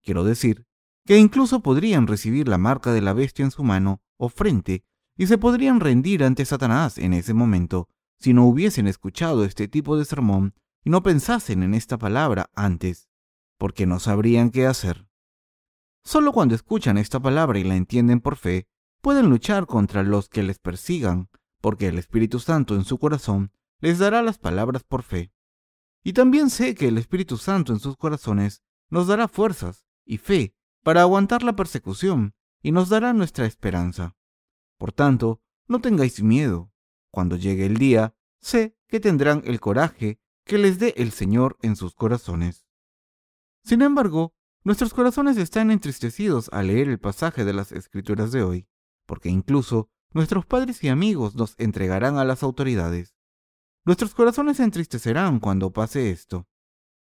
Quiero 0.01 0.23
decir, 0.23 0.65
que 1.05 1.17
incluso 1.17 1.61
podrían 1.61 2.07
recibir 2.07 2.47
la 2.47 2.57
marca 2.57 2.91
de 2.91 3.01
la 3.01 3.13
bestia 3.13 3.45
en 3.45 3.51
su 3.51 3.63
mano 3.63 4.01
o 4.17 4.29
frente 4.29 4.83
y 5.15 5.27
se 5.27 5.37
podrían 5.37 5.79
rendir 5.79 6.23
ante 6.23 6.45
Satanás 6.45 6.97
en 6.97 7.13
ese 7.13 7.33
momento 7.33 7.87
si 8.19 8.33
no 8.33 8.45
hubiesen 8.45 8.87
escuchado 8.87 9.43
este 9.43 9.67
tipo 9.67 9.97
de 9.97 10.05
sermón 10.05 10.55
y 10.83 10.89
no 10.89 11.03
pensasen 11.03 11.63
en 11.63 11.73
esta 11.73 11.97
palabra 11.97 12.49
antes, 12.55 13.09
porque 13.57 13.85
no 13.85 13.99
sabrían 13.99 14.49
qué 14.49 14.67
hacer. 14.67 15.07
Solo 16.03 16.33
cuando 16.33 16.55
escuchan 16.55 16.97
esta 16.97 17.19
palabra 17.19 17.59
y 17.59 17.63
la 17.63 17.75
entienden 17.75 18.19
por 18.19 18.35
fe, 18.35 18.67
pueden 19.01 19.29
luchar 19.29 19.67
contra 19.67 20.03
los 20.03 20.27
que 20.29 20.43
les 20.43 20.59
persigan, 20.59 21.29
porque 21.61 21.87
el 21.87 21.97
Espíritu 21.97 22.39
Santo 22.39 22.75
en 22.75 22.83
su 22.83 22.97
corazón 22.97 23.51
les 23.79 23.99
dará 23.99 24.21
las 24.21 24.37
palabras 24.37 24.83
por 24.83 25.03
fe. 25.03 25.31
Y 26.03 26.13
también 26.13 26.49
sé 26.49 26.75
que 26.75 26.89
el 26.89 26.97
Espíritu 26.97 27.37
Santo 27.37 27.71
en 27.71 27.79
sus 27.79 27.95
corazones 27.95 28.61
nos 28.89 29.07
dará 29.07 29.27
fuerzas 29.27 29.85
y 30.05 30.17
fe 30.17 30.55
para 30.83 31.01
aguantar 31.01 31.43
la 31.43 31.55
persecución 31.55 32.35
y 32.61 32.71
nos 32.71 32.89
dará 32.89 33.13
nuestra 33.13 33.45
esperanza. 33.45 34.15
Por 34.77 34.91
tanto, 34.91 35.41
no 35.67 35.79
tengáis 35.79 36.21
miedo. 36.21 36.71
Cuando 37.11 37.37
llegue 37.37 37.65
el 37.65 37.77
día, 37.77 38.15
sé 38.41 38.75
que 38.87 38.99
tendrán 38.99 39.41
el 39.45 39.59
coraje 39.61 40.19
que 40.45 40.57
les 40.57 40.79
dé 40.79 40.93
el 40.97 41.11
Señor 41.11 41.57
en 41.61 41.75
sus 41.75 41.95
corazones. 41.95 42.65
Sin 43.63 43.81
embargo, 43.81 44.33
nuestros 44.63 44.93
corazones 44.93 45.37
están 45.37 45.71
entristecidos 45.71 46.49
al 46.53 46.67
leer 46.67 46.89
el 46.89 46.99
pasaje 46.99 47.45
de 47.45 47.53
las 47.53 47.71
Escrituras 47.71 48.31
de 48.31 48.43
hoy, 48.43 48.67
porque 49.05 49.29
incluso 49.29 49.89
nuestros 50.13 50.45
padres 50.45 50.83
y 50.83 50.89
amigos 50.89 51.35
nos 51.35 51.55
entregarán 51.59 52.17
a 52.17 52.25
las 52.25 52.43
autoridades. 52.43 53.15
Nuestros 53.85 54.15
corazones 54.15 54.57
se 54.57 54.63
entristecerán 54.63 55.39
cuando 55.39 55.73
pase 55.73 56.11
esto. 56.11 56.47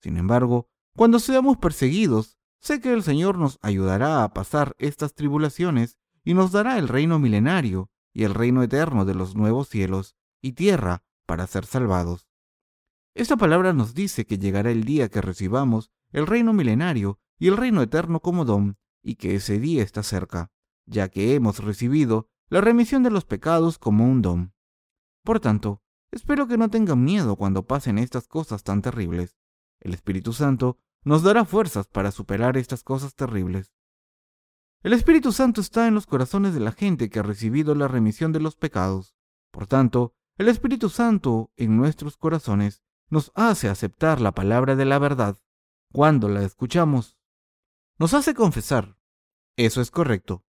Sin 0.00 0.16
embargo, 0.16 0.68
cuando 0.97 1.18
seamos 1.18 1.59
perseguidos, 1.59 2.38
sé 2.61 2.80
que 2.80 2.92
el 2.92 3.02
Señor 3.02 3.37
nos 3.37 3.59
ayudará 3.62 4.25
a 4.25 4.32
pasar 4.32 4.75
estas 4.78 5.14
tribulaciones 5.14 5.99
y 6.25 6.35
nos 6.35 6.52
dará 6.52 6.78
el 6.78 6.88
reino 6.88 7.18
milenario 7.18 7.90
y 8.12 8.25
el 8.25 8.35
reino 8.35 8.62
eterno 8.62 9.04
de 9.04 9.14
los 9.14 9.35
nuevos 9.35 9.68
cielos 9.68 10.16
y 10.40 10.52
tierra 10.52 11.04
para 11.26 11.47
ser 11.47 11.66
salvados. 11.66 12.30
Esta 13.14 13.37
palabra 13.37 13.73
nos 13.73 13.95
dice 13.95 14.25
que 14.25 14.38
llegará 14.38 14.71
el 14.71 14.85
día 14.85 15.09
que 15.09 15.21
recibamos 15.21 15.90
el 16.12 16.26
reino 16.26 16.52
milenario 16.52 17.19
y 17.38 17.49
el 17.49 17.57
reino 17.57 17.83
eterno 17.83 18.21
como 18.21 18.45
don, 18.45 18.79
y 19.02 19.17
que 19.17 19.35
ese 19.35 19.59
día 19.59 19.83
está 19.83 20.02
cerca, 20.02 20.50
ya 20.87 21.09
que 21.09 21.35
hemos 21.35 21.59
recibido 21.59 22.29
la 22.49 22.61
remisión 22.61 23.02
de 23.02 23.11
los 23.11 23.25
pecados 23.25 23.79
como 23.79 24.05
un 24.05 24.23
don. 24.23 24.55
Por 25.25 25.40
tanto, 25.40 25.83
espero 26.12 26.47
que 26.47 26.57
no 26.57 26.69
tengan 26.69 27.02
miedo 27.02 27.37
cuando 27.37 27.67
pasen 27.67 27.99
estas 27.99 28.29
cosas 28.29 28.62
tan 28.62 28.83
terribles. 28.83 29.37
El 29.81 29.95
Espíritu 29.95 30.33
Santo 30.33 30.79
nos 31.02 31.23
dará 31.23 31.45
fuerzas 31.45 31.88
para 31.88 32.11
superar 32.12 32.57
estas 32.57 32.83
cosas 32.83 33.14
terribles. 33.14 33.73
El 34.83 34.93
Espíritu 34.93 35.33
Santo 35.33 35.61
está 35.61 35.88
en 35.88 35.95
los 35.95 36.07
corazones 36.07 36.55
de 36.55 36.61
la 36.61 36.73
gente 36.73 37.11
que 37.11 37.19
ha 37.19 37.23
recibido 37.23 37.75
la 37.75 37.88
remisión 37.88 38.33
de 38.33 38.40
los 38.40 38.57
pecados. 38.57 39.14
Por 39.50 39.67
tanto, 39.67 40.14
el 40.37 40.49
Espíritu 40.49 40.88
Santo 40.88 41.50
en 41.57 41.76
nuestros 41.76 42.17
corazones 42.17 42.83
nos 43.11 43.33
hace 43.35 43.69
aceptar 43.69 44.21
la 44.21 44.33
palabra 44.33 44.76
de 44.76 44.85
la 44.85 44.99
verdad 44.99 45.37
cuando 45.93 46.29
la 46.29 46.43
escuchamos. 46.43 47.19
Nos 47.99 48.14
hace 48.14 48.35
confesar. 48.35 48.97
Eso 49.57 49.81
es 49.81 49.90
correcto. 49.90 50.45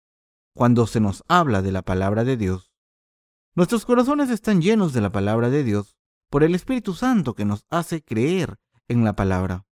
Cuando 0.55 0.87
se 0.87 1.01
nos 1.01 1.25
habla 1.27 1.63
de 1.63 1.73
la 1.73 1.83
palabra 1.83 2.25
de 2.25 2.37
Dios. 2.37 2.73
Nuestros 3.55 3.85
corazones 3.85 4.31
están 4.31 4.63
llenos 4.63 4.93
de 4.93 5.01
la 5.01 5.11
palabra 5.11 5.51
de 5.51 5.65
Dios 5.65 5.97
por 6.29 6.45
el 6.45 6.55
Espíritu 6.55 6.95
Santo 6.95 7.35
que 7.35 7.45
nos 7.45 7.67
hace 7.71 8.05
creer 8.05 8.59
en 8.87 9.05
la 9.05 9.17
palabra. 9.17 9.67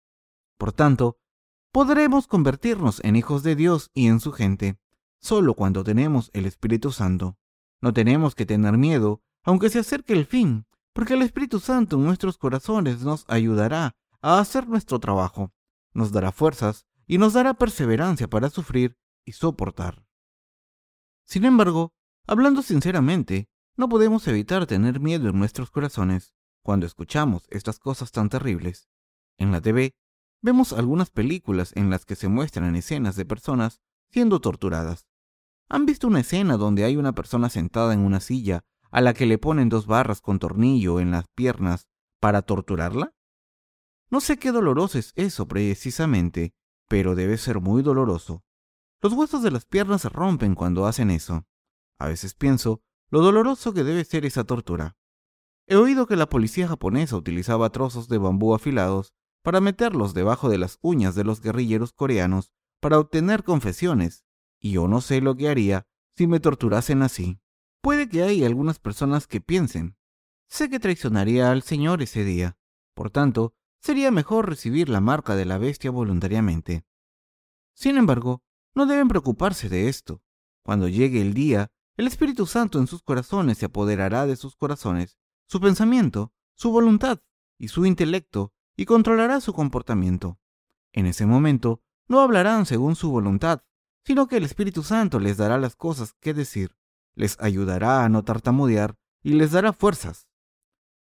Por 0.57 0.73
tanto, 0.73 1.19
podremos 1.71 2.27
convertirnos 2.27 3.01
en 3.05 3.15
hijos 3.15 3.43
de 3.43 3.55
Dios 3.55 3.91
y 3.95 4.09
en 4.09 4.19
su 4.19 4.33
gente 4.33 4.79
solo 5.21 5.55
cuando 5.55 5.85
tenemos 5.85 6.31
el 6.33 6.47
Espíritu 6.47 6.93
Santo. 6.93 7.37
No 7.81 7.93
tenemos 7.93 8.35
que 8.35 8.47
tener 8.47 8.77
miedo, 8.79 9.23
aunque 9.43 9.71
se 9.71 9.81
acerque 9.81 10.13
el 10.13 10.27
fin, 10.27 10.67
porque 10.99 11.15
el 11.15 11.23
Espíritu 11.23 11.61
Santo 11.61 11.95
en 11.95 12.03
nuestros 12.03 12.39
corazones 12.39 13.03
nos 13.03 13.25
ayudará 13.29 13.95
a 14.21 14.41
hacer 14.41 14.67
nuestro 14.67 14.99
trabajo, 14.99 15.53
nos 15.93 16.11
dará 16.11 16.33
fuerzas 16.33 16.87
y 17.07 17.19
nos 17.19 17.35
dará 17.35 17.55
perseverancia 17.55 18.27
para 18.27 18.51
sufrir 18.51 18.99
y 19.25 19.31
soportar. 19.31 20.05
Sin 21.23 21.45
embargo, 21.45 21.95
hablando 22.27 22.63
sinceramente, 22.63 23.49
no 23.77 23.89
podemos 23.89 24.27
evitar 24.27 24.67
tener 24.67 24.99
miedo 24.99 25.29
en 25.29 25.39
nuestros 25.39 25.71
corazones 25.71 26.35
cuando 26.65 26.85
escuchamos 26.85 27.47
estas 27.49 27.79
cosas 27.79 28.11
tan 28.11 28.29
terribles. 28.29 28.89
En 29.37 29.53
la 29.53 29.61
TV 29.61 29.95
vemos 30.43 30.73
algunas 30.73 31.11
películas 31.11 31.71
en 31.77 31.91
las 31.91 32.07
que 32.07 32.17
se 32.17 32.27
muestran 32.27 32.75
escenas 32.75 33.15
de 33.15 33.25
personas 33.25 33.81
siendo 34.11 34.41
torturadas. 34.41 35.07
¿Han 35.69 35.87
visto 35.87 36.09
una 36.09 36.19
escena 36.19 36.57
donde 36.57 36.83
hay 36.83 36.97
una 36.97 37.13
persona 37.13 37.51
sentada 37.51 37.95
en 37.95 38.01
una 38.01 38.19
silla 38.19 38.65
a 38.91 39.01
la 39.01 39.15
que 39.15 39.27
le 39.27 39.39
ponen 39.39 39.69
dos 39.69 39.87
barras 39.87 40.21
con 40.21 40.39
tornillo 40.39 41.01
en 41.01 41.11
las 41.11 41.27
piernas 41.29 41.89
para 42.21 42.43
torturarla? 42.43 43.15
No 44.11 44.21
sé 44.21 44.39
qué 44.39 44.53
doloroso 44.53 44.99
es 44.99 45.13
eso 45.17 45.47
precisamente, 45.47 46.55
pero 46.89 47.15
debe 47.15 47.37
ser 47.37 47.61
muy 47.61 47.83
doloroso. 47.83 48.43
Los 49.01 49.13
huesos 49.13 49.43
de 49.43 49.51
las 49.51 49.67
piernas 49.67 50.03
se 50.03 50.09
rompen 50.09 50.55
cuando 50.55 50.87
hacen 50.87 51.11
eso. 51.11 51.47
A 51.99 52.09
veces 52.09 52.35
pienso 52.35 52.83
lo 53.11 53.21
doloroso 53.21 53.73
que 53.73 53.85
debe 53.85 54.05
ser 54.05 54.25
esa 54.25 54.45
tortura. 54.45 54.97
He 55.67 55.77
oído 55.77 56.07
que 56.07 56.17
la 56.17 56.29
policía 56.29 56.67
japonesa 56.67 57.17
utilizaba 57.17 57.71
trozos 57.71 58.09
de 58.09 58.19
bambú 58.19 58.55
afilados 58.55 59.13
para 59.43 59.61
meterlos 59.61 60.15
debajo 60.15 60.49
de 60.49 60.59
las 60.59 60.79
uñas 60.81 61.15
de 61.15 61.25
los 61.25 61.41
guerrilleros 61.41 61.93
coreanos 61.93 62.53
para 62.81 62.99
obtener 62.99 63.45
confesiones, 63.45 64.25
y 64.59 64.73
yo 64.73 64.89
no 64.89 65.01
sé 65.01 65.21
lo 65.21 65.37
que 65.37 65.49
haría 65.49 65.87
si 66.17 66.27
me 66.27 66.41
torturasen 66.41 67.03
así. 67.03 67.41
Puede 67.89 68.11
que 68.11 68.23
haya 68.23 68.47
algunas 68.47 68.79
personas 68.79 69.27
que 69.27 69.41
piensen, 69.41 69.97
sé 70.47 70.69
que 70.69 70.79
traicionaría 70.79 71.51
al 71.51 71.63
Señor 71.63 72.03
ese 72.03 72.23
día, 72.23 72.59
por 72.93 73.11
tanto, 73.11 73.55
sería 73.81 74.11
mejor 74.11 74.47
recibir 74.47 74.91
la 74.91 75.01
marca 75.01 75.37
de 75.37 75.47
la 75.47 75.57
bestia 75.57 75.91
voluntariamente. 75.91 76.85
Sin 77.73 77.97
embargo, 77.97 78.43
no 78.75 78.85
deben 78.85 79.09
preocuparse 79.09 79.71
de 79.71 79.89
esto. 79.89 80.21
Cuando 80.63 80.87
llegue 80.89 81.23
el 81.23 81.33
día, 81.33 81.73
el 81.97 82.07
Espíritu 82.07 82.45
Santo 82.45 82.79
en 82.79 82.89
sus 82.89 83.03
corazones 83.03 83.57
se 83.57 83.65
apoderará 83.65 84.27
de 84.27 84.37
sus 84.37 84.55
corazones, 84.55 85.17
su 85.47 85.59
pensamiento, 85.59 86.35
su 86.57 86.71
voluntad 86.71 87.23
y 87.57 87.69
su 87.69 87.87
intelecto, 87.87 88.53
y 88.77 88.85
controlará 88.85 89.41
su 89.41 89.55
comportamiento. 89.55 90.39
En 90.93 91.07
ese 91.07 91.25
momento, 91.25 91.81
no 92.07 92.21
hablarán 92.21 92.67
según 92.67 92.97
su 92.97 93.11
voluntad, 93.11 93.63
sino 94.05 94.27
que 94.27 94.37
el 94.37 94.45
Espíritu 94.45 94.83
Santo 94.83 95.19
les 95.19 95.39
dará 95.39 95.57
las 95.57 95.75
cosas 95.75 96.13
que 96.21 96.35
decir 96.35 96.78
les 97.19 97.37
ayudará 97.41 98.05
a 98.05 98.09
no 98.09 98.23
tartamudear 98.23 98.97
y 99.23 99.33
les 99.33 99.51
dará 99.51 99.73
fuerzas. 99.73 100.29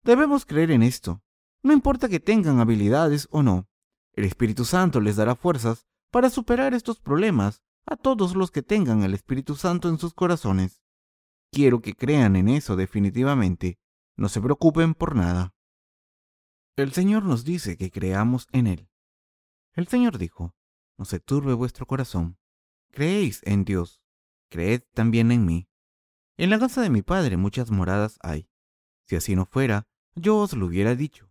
Debemos 0.04 0.46
creer 0.46 0.70
en 0.70 0.84
esto. 0.84 1.22
No 1.62 1.72
importa 1.72 2.08
que 2.08 2.20
tengan 2.20 2.60
habilidades 2.60 3.26
o 3.30 3.42
no, 3.42 3.68
el 4.12 4.24
Espíritu 4.24 4.64
Santo 4.64 5.00
les 5.00 5.16
dará 5.16 5.34
fuerzas 5.34 5.88
para 6.12 6.30
superar 6.30 6.72
estos 6.72 7.00
problemas 7.00 7.62
a 7.84 7.96
todos 7.96 8.36
los 8.36 8.52
que 8.52 8.62
tengan 8.62 9.02
el 9.02 9.12
Espíritu 9.12 9.56
Santo 9.56 9.88
en 9.88 9.98
sus 9.98 10.14
corazones. 10.14 10.82
Quiero 11.50 11.80
que 11.80 11.94
crean 11.94 12.36
en 12.36 12.48
eso 12.48 12.76
definitivamente. 12.76 13.80
No 14.16 14.28
se 14.28 14.40
preocupen 14.40 14.94
por 14.94 15.16
nada. 15.16 15.52
El 16.76 16.92
Señor 16.92 17.24
nos 17.24 17.44
dice 17.44 17.76
que 17.76 17.90
creamos 17.90 18.46
en 18.52 18.68
Él. 18.68 18.88
El 19.72 19.88
Señor 19.88 20.18
dijo, 20.18 20.54
no 20.96 21.04
se 21.04 21.18
turbe 21.18 21.54
vuestro 21.54 21.86
corazón. 21.86 22.38
Creéis 22.92 23.40
en 23.44 23.64
Dios, 23.64 24.00
creed 24.48 24.82
también 24.92 25.32
en 25.32 25.44
mí. 25.44 25.68
En 26.36 26.50
la 26.50 26.58
casa 26.58 26.82
de 26.82 26.90
mi 26.90 27.02
padre 27.02 27.36
muchas 27.36 27.70
moradas 27.70 28.18
hay. 28.20 28.48
Si 29.06 29.14
así 29.14 29.36
no 29.36 29.46
fuera, 29.46 29.86
yo 30.16 30.38
os 30.38 30.52
lo 30.54 30.66
hubiera 30.66 30.96
dicho. 30.96 31.30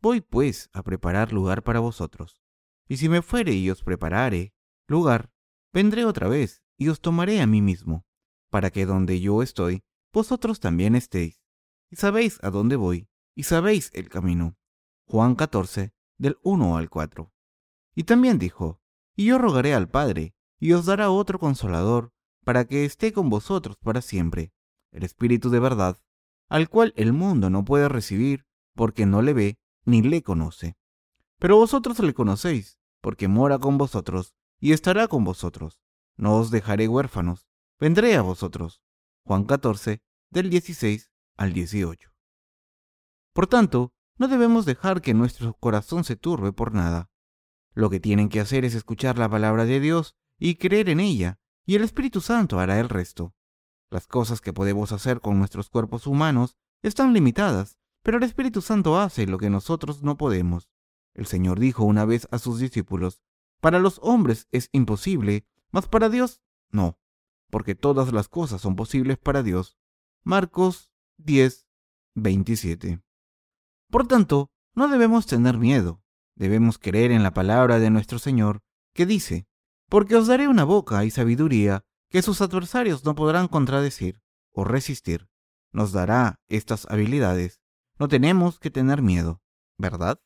Voy 0.00 0.22
pues 0.22 0.70
a 0.72 0.82
preparar 0.82 1.32
lugar 1.32 1.62
para 1.62 1.80
vosotros. 1.80 2.40
Y 2.88 2.96
si 2.96 3.08
me 3.08 3.20
fuere 3.20 3.52
y 3.52 3.68
os 3.70 3.82
preparare 3.82 4.54
lugar, 4.88 5.30
vendré 5.72 6.04
otra 6.04 6.28
vez 6.28 6.62
y 6.78 6.88
os 6.88 7.00
tomaré 7.00 7.42
a 7.42 7.46
mí 7.46 7.60
mismo, 7.60 8.06
para 8.48 8.70
que 8.70 8.86
donde 8.86 9.20
yo 9.20 9.42
estoy, 9.42 9.84
vosotros 10.12 10.58
también 10.58 10.94
estéis. 10.94 11.42
Y 11.90 11.96
sabéis 11.96 12.38
a 12.42 12.50
dónde 12.50 12.76
voy, 12.76 13.08
y 13.34 13.42
sabéis 13.42 13.90
el 13.92 14.08
camino. 14.08 14.56
Juan 15.04 15.34
14, 15.34 15.92
del 16.16 16.38
1 16.42 16.78
al 16.78 16.88
4. 16.88 17.32
Y 17.94 18.04
también 18.04 18.38
dijo, 18.38 18.80
y 19.14 19.26
yo 19.26 19.38
rogaré 19.38 19.74
al 19.74 19.90
Padre, 19.90 20.34
y 20.58 20.72
os 20.72 20.86
dará 20.86 21.10
otro 21.10 21.38
consolador, 21.38 22.12
para 22.44 22.64
que 22.64 22.84
esté 22.84 23.12
con 23.12 23.28
vosotros 23.28 23.76
para 23.82 24.02
siempre, 24.02 24.52
el 24.92 25.04
Espíritu 25.04 25.50
de 25.50 25.60
verdad, 25.60 25.98
al 26.48 26.68
cual 26.68 26.92
el 26.96 27.12
mundo 27.12 27.50
no 27.50 27.64
puede 27.64 27.88
recibir, 27.88 28.46
porque 28.74 29.06
no 29.06 29.22
le 29.22 29.32
ve 29.32 29.58
ni 29.84 30.02
le 30.02 30.22
conoce. 30.22 30.76
Pero 31.38 31.56
vosotros 31.56 31.98
le 32.00 32.14
conocéis, 32.14 32.78
porque 33.00 33.28
mora 33.28 33.58
con 33.58 33.78
vosotros 33.78 34.34
y 34.58 34.72
estará 34.72 35.08
con 35.08 35.24
vosotros. 35.24 35.80
No 36.16 36.36
os 36.36 36.50
dejaré 36.50 36.88
huérfanos, 36.88 37.46
vendré 37.78 38.16
a 38.16 38.22
vosotros. 38.22 38.82
Juan 39.24 39.44
14, 39.44 40.02
del 40.30 40.50
16 40.50 41.10
al 41.36 41.52
18. 41.52 42.10
Por 43.32 43.46
tanto, 43.46 43.94
no 44.18 44.28
debemos 44.28 44.66
dejar 44.66 45.00
que 45.00 45.14
nuestro 45.14 45.54
corazón 45.54 46.04
se 46.04 46.16
turbe 46.16 46.52
por 46.52 46.74
nada. 46.74 47.10
Lo 47.72 47.88
que 47.88 48.00
tienen 48.00 48.28
que 48.28 48.40
hacer 48.40 48.64
es 48.64 48.74
escuchar 48.74 49.18
la 49.18 49.28
palabra 49.28 49.64
de 49.64 49.80
Dios 49.80 50.16
y 50.38 50.56
creer 50.56 50.88
en 50.90 51.00
ella, 51.00 51.38
y 51.66 51.76
el 51.76 51.82
Espíritu 51.82 52.20
Santo 52.20 52.58
hará 52.58 52.80
el 52.80 52.88
resto. 52.88 53.34
Las 53.90 54.06
cosas 54.06 54.40
que 54.40 54.52
podemos 54.52 54.92
hacer 54.92 55.20
con 55.20 55.38
nuestros 55.38 55.68
cuerpos 55.68 56.06
humanos 56.06 56.56
están 56.82 57.12
limitadas, 57.12 57.78
pero 58.02 58.18
el 58.18 58.22
Espíritu 58.22 58.62
Santo 58.62 58.98
hace 58.98 59.26
lo 59.26 59.38
que 59.38 59.50
nosotros 59.50 60.02
no 60.02 60.16
podemos. 60.16 60.70
El 61.14 61.26
Señor 61.26 61.58
dijo 61.58 61.84
una 61.84 62.04
vez 62.04 62.28
a 62.30 62.38
sus 62.38 62.58
discípulos, 62.58 63.20
para 63.60 63.78
los 63.78 63.98
hombres 64.02 64.48
es 64.52 64.70
imposible, 64.72 65.46
mas 65.70 65.86
para 65.86 66.08
Dios 66.08 66.40
no, 66.70 66.98
porque 67.50 67.74
todas 67.74 68.12
las 68.12 68.28
cosas 68.28 68.60
son 68.60 68.76
posibles 68.76 69.18
para 69.18 69.42
Dios. 69.42 69.76
Marcos 70.22 70.90
10, 71.18 71.66
27. 72.14 73.02
Por 73.90 74.06
tanto, 74.06 74.50
no 74.74 74.88
debemos 74.88 75.26
tener 75.26 75.58
miedo, 75.58 76.02
debemos 76.36 76.78
creer 76.78 77.10
en 77.10 77.22
la 77.22 77.34
palabra 77.34 77.78
de 77.78 77.90
nuestro 77.90 78.18
Señor, 78.18 78.62
que 78.94 79.04
dice, 79.04 79.46
porque 79.90 80.14
os 80.16 80.28
daré 80.28 80.46
una 80.48 80.64
boca 80.64 81.04
y 81.04 81.10
sabiduría 81.10 81.84
que 82.08 82.22
sus 82.22 82.40
adversarios 82.40 83.04
no 83.04 83.14
podrán 83.14 83.48
contradecir 83.48 84.22
o 84.52 84.64
resistir. 84.64 85.28
Nos 85.72 85.92
dará 85.92 86.40
estas 86.48 86.86
habilidades. 86.88 87.60
No 87.98 88.08
tenemos 88.08 88.58
que 88.60 88.70
tener 88.70 89.02
miedo, 89.02 89.42
¿verdad? 89.76 90.20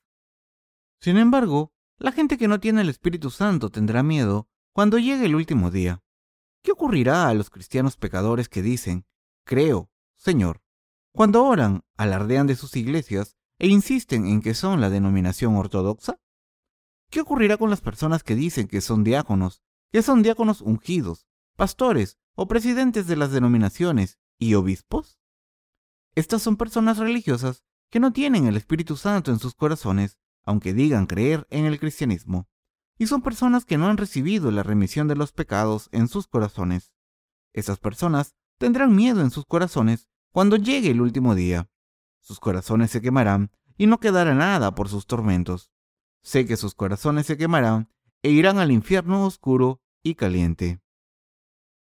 Sin 1.01 1.17
embargo, 1.17 1.73
la 1.99 2.13
gente 2.13 2.37
que 2.39 2.47
no 2.47 2.61
tiene 2.61 2.83
el 2.83 2.91
Espíritu 2.91 3.31
Santo 3.31 3.71
tendrá 3.71 4.03
miedo 4.03 4.49
cuando 4.73 4.99
llegue 4.99 5.27
el 5.27 5.35
último 5.35 5.71
día. 5.71 6.03
¿Qué 6.63 6.73
ocurrirá 6.73 7.29
a 7.29 7.35
los 7.35 7.51
cristianos 7.51 7.97
pecadores 7.97 8.49
que 8.49 8.63
dicen, 8.63 9.07
creo, 9.45 9.91
Señor, 10.17 10.63
cuando 11.13 11.45
oran, 11.45 11.85
alardean 11.97 12.47
de 12.47 12.57
sus 12.57 12.77
iglesias 12.77 13.37
e 13.59 13.69
insisten 13.69 14.27
en 14.27 14.43
que 14.43 14.55
son 14.55 14.81
la 14.81 14.91
denominación 14.91 15.57
ortodoxa? 15.57 16.21
¿Qué 17.15 17.21
ocurrirá 17.21 17.59
con 17.59 17.71
las 17.71 17.81
personas 17.81 18.25
que 18.25 18.35
dicen 18.35 18.67
que 18.67 18.81
son 18.81 19.05
diáconos, 19.05 19.63
que 19.93 20.03
son 20.03 20.25
diáconos 20.25 20.61
ungidos, 20.61 21.29
pastores 21.55 22.19
o 22.35 22.49
presidentes 22.49 23.07
de 23.07 23.15
las 23.15 23.31
denominaciones 23.31 24.19
y 24.37 24.55
obispos? 24.55 25.21
Estas 26.17 26.43
son 26.43 26.57
personas 26.57 26.99
religiosas 26.99 27.63
que 27.89 28.01
no 28.01 28.13
tienen 28.13 28.49
el 28.49 28.57
Espíritu 28.57 28.97
Santo 28.97 29.31
en 29.31 29.39
sus 29.39 29.55
corazones 29.55 30.19
aunque 30.43 30.75
digan 30.75 31.07
creer 31.07 31.47
en 31.51 31.67
el 31.67 31.79
cristianismo, 31.79 32.49
y 32.99 33.07
son 33.07 33.23
personas 33.23 33.65
que 33.65 33.79
no 33.79 33.87
han 33.87 33.97
recibido 33.97 34.51
la 34.51 34.65
remisión 34.65 35.07
de 35.07 35.15
los 35.15 35.31
pecados 35.31 35.91
en 35.93 36.09
sus 36.09 36.27
corazones. 36.27 36.91
Esas 37.53 37.79
personas 37.79 38.35
tendrán 38.59 38.93
miedo 38.93 39.21
en 39.21 39.31
sus 39.31 39.47
corazones 39.47 40.09
cuando 40.33 40.57
llegue 40.57 40.91
el 40.91 41.01
último 41.01 41.37
día. 41.37 41.71
Sus 42.19 42.41
corazones 42.41 42.91
se 42.91 43.01
quemarán 43.01 43.53
y 43.77 43.87
no 43.87 44.01
quedará 44.01 44.35
nada 44.35 44.75
por 44.75 44.89
sus 44.89 45.07
tormentos. 45.07 45.71
Sé 46.25 46.47
que 46.47 46.57
sus 46.57 46.75
corazones 46.75 47.27
se 47.27 47.37
quemarán 47.37 47.89
e 48.23 48.31
irán 48.31 48.59
al 48.59 48.73
infierno 48.73 49.25
oscuro 49.25 49.81
y 50.03 50.17
caliente. 50.17 50.81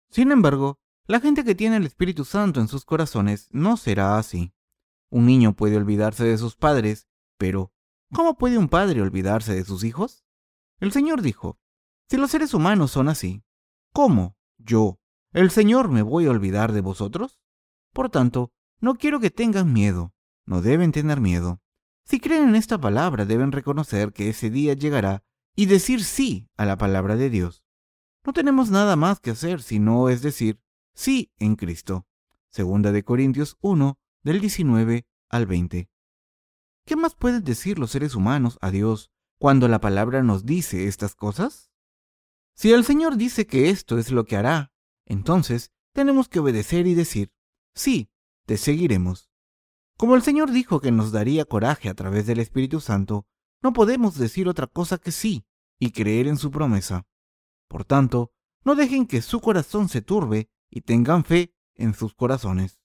Sin 0.10 0.34
embargo, 0.34 0.78
la 1.08 1.22
gente 1.22 1.46
que 1.46 1.56
tiene 1.56 1.78
el 1.78 1.86
Espíritu 1.86 2.26
Santo 2.26 2.60
en 2.60 2.68
sus 2.68 2.84
corazones 2.84 3.48
no 3.52 3.78
será 3.78 4.18
así. 4.18 4.54
Un 5.10 5.28
niño 5.28 5.56
puede 5.56 5.78
olvidarse 5.78 6.26
de 6.26 6.38
sus 6.38 6.58
padres, 6.58 7.08
pero 7.38 7.72
¿Cómo 8.14 8.38
puede 8.38 8.60
un 8.60 8.70
padre 8.70 9.02
olvidarse 9.02 9.56
de 9.56 9.66
sus 9.66 9.84
hijos? 9.84 10.24
El 10.80 10.92
Señor 10.92 11.24
dijo, 11.24 11.58
si 12.08 12.18
los 12.18 12.30
seres 12.30 12.54
humanos 12.54 12.92
son 12.92 13.10
así, 13.10 13.44
¿cómo 13.92 14.38
yo, 14.60 15.00
el 15.32 15.50
Señor, 15.50 15.90
me 15.90 16.04
voy 16.04 16.28
a 16.28 16.30
olvidar 16.30 16.74
de 16.74 16.82
vosotros? 16.82 17.40
Por 17.92 18.12
tanto, 18.12 18.52
no 18.80 18.96
quiero 18.96 19.20
que 19.20 19.32
tengan 19.32 19.74
miedo, 19.74 20.14
no 20.46 20.62
deben 20.62 20.92
tener 20.92 21.22
miedo. 21.22 21.63
Si 22.06 22.20
creen 22.20 22.50
en 22.50 22.56
esta 22.56 22.78
palabra, 22.80 23.26
deben 23.26 23.52
reconocer 23.52 24.12
que 24.12 24.30
ese 24.30 24.50
día 24.50 24.74
llegará 24.74 25.24
y 25.56 25.68
decir 25.68 26.04
sí 26.04 26.50
a 26.58 26.66
la 26.66 26.78
palabra 26.78 27.16
de 27.16 27.30
Dios. 27.30 27.64
No 28.26 28.34
tenemos 28.34 28.70
nada 28.70 28.96
más 28.96 29.20
que 29.20 29.32
hacer 29.32 29.62
sino 29.62 30.10
es 30.10 30.22
decir 30.22 30.60
sí 30.94 31.32
en 31.38 31.56
Cristo. 31.56 32.06
Segunda 32.50 32.92
de 32.92 33.04
Corintios 33.04 33.58
1, 33.62 33.98
del 34.24 34.40
19 34.40 35.06
al 35.30 35.46
20. 35.46 35.90
¿Qué 36.86 36.96
más 36.96 37.16
pueden 37.16 37.44
decir 37.44 37.80
los 37.80 37.92
seres 37.92 38.16
humanos 38.16 38.58
a 38.62 38.70
Dios 38.70 39.12
cuando 39.40 39.68
la 39.68 39.82
palabra 39.82 40.22
nos 40.22 40.46
dice 40.46 40.88
estas 40.88 41.16
cosas? 41.16 41.72
Si 42.54 42.72
el 42.72 42.84
Señor 42.84 43.18
dice 43.18 43.48
que 43.48 43.70
esto 43.70 43.98
es 43.98 44.12
lo 44.12 44.26
que 44.26 44.36
hará, 44.36 44.72
entonces 45.06 45.72
tenemos 45.94 46.30
que 46.30 46.40
obedecer 46.40 46.86
y 46.86 46.94
decir, 46.94 47.32
sí, 47.74 48.10
te 48.46 48.58
seguiremos. 48.58 49.33
Como 49.98 50.16
el 50.16 50.22
Señor 50.22 50.52
dijo 50.52 50.80
que 50.80 50.92
nos 50.92 51.12
daría 51.12 51.46
coraje 51.46 51.90
a 51.90 51.94
través 51.94 52.26
del 52.26 52.40
Espíritu 52.40 52.80
Santo, 52.80 53.28
no 53.62 53.74
podemos 53.74 54.18
decir 54.18 54.50
otra 54.50 54.68
cosa 54.68 54.98
que 54.98 55.12
sí 55.12 55.46
y 55.80 55.92
creer 55.92 56.28
en 56.28 56.38
su 56.38 56.52
promesa. 56.52 57.06
Por 57.68 57.86
tanto, 57.86 58.34
no 58.66 58.76
dejen 58.76 59.08
que 59.08 59.22
su 59.22 59.40
corazón 59.40 59.90
se 59.90 60.02
turbe 60.02 60.50
y 60.70 60.82
tengan 60.82 61.24
fe 61.24 61.54
en 61.76 61.94
sus 61.94 62.14
corazones. 62.14 62.82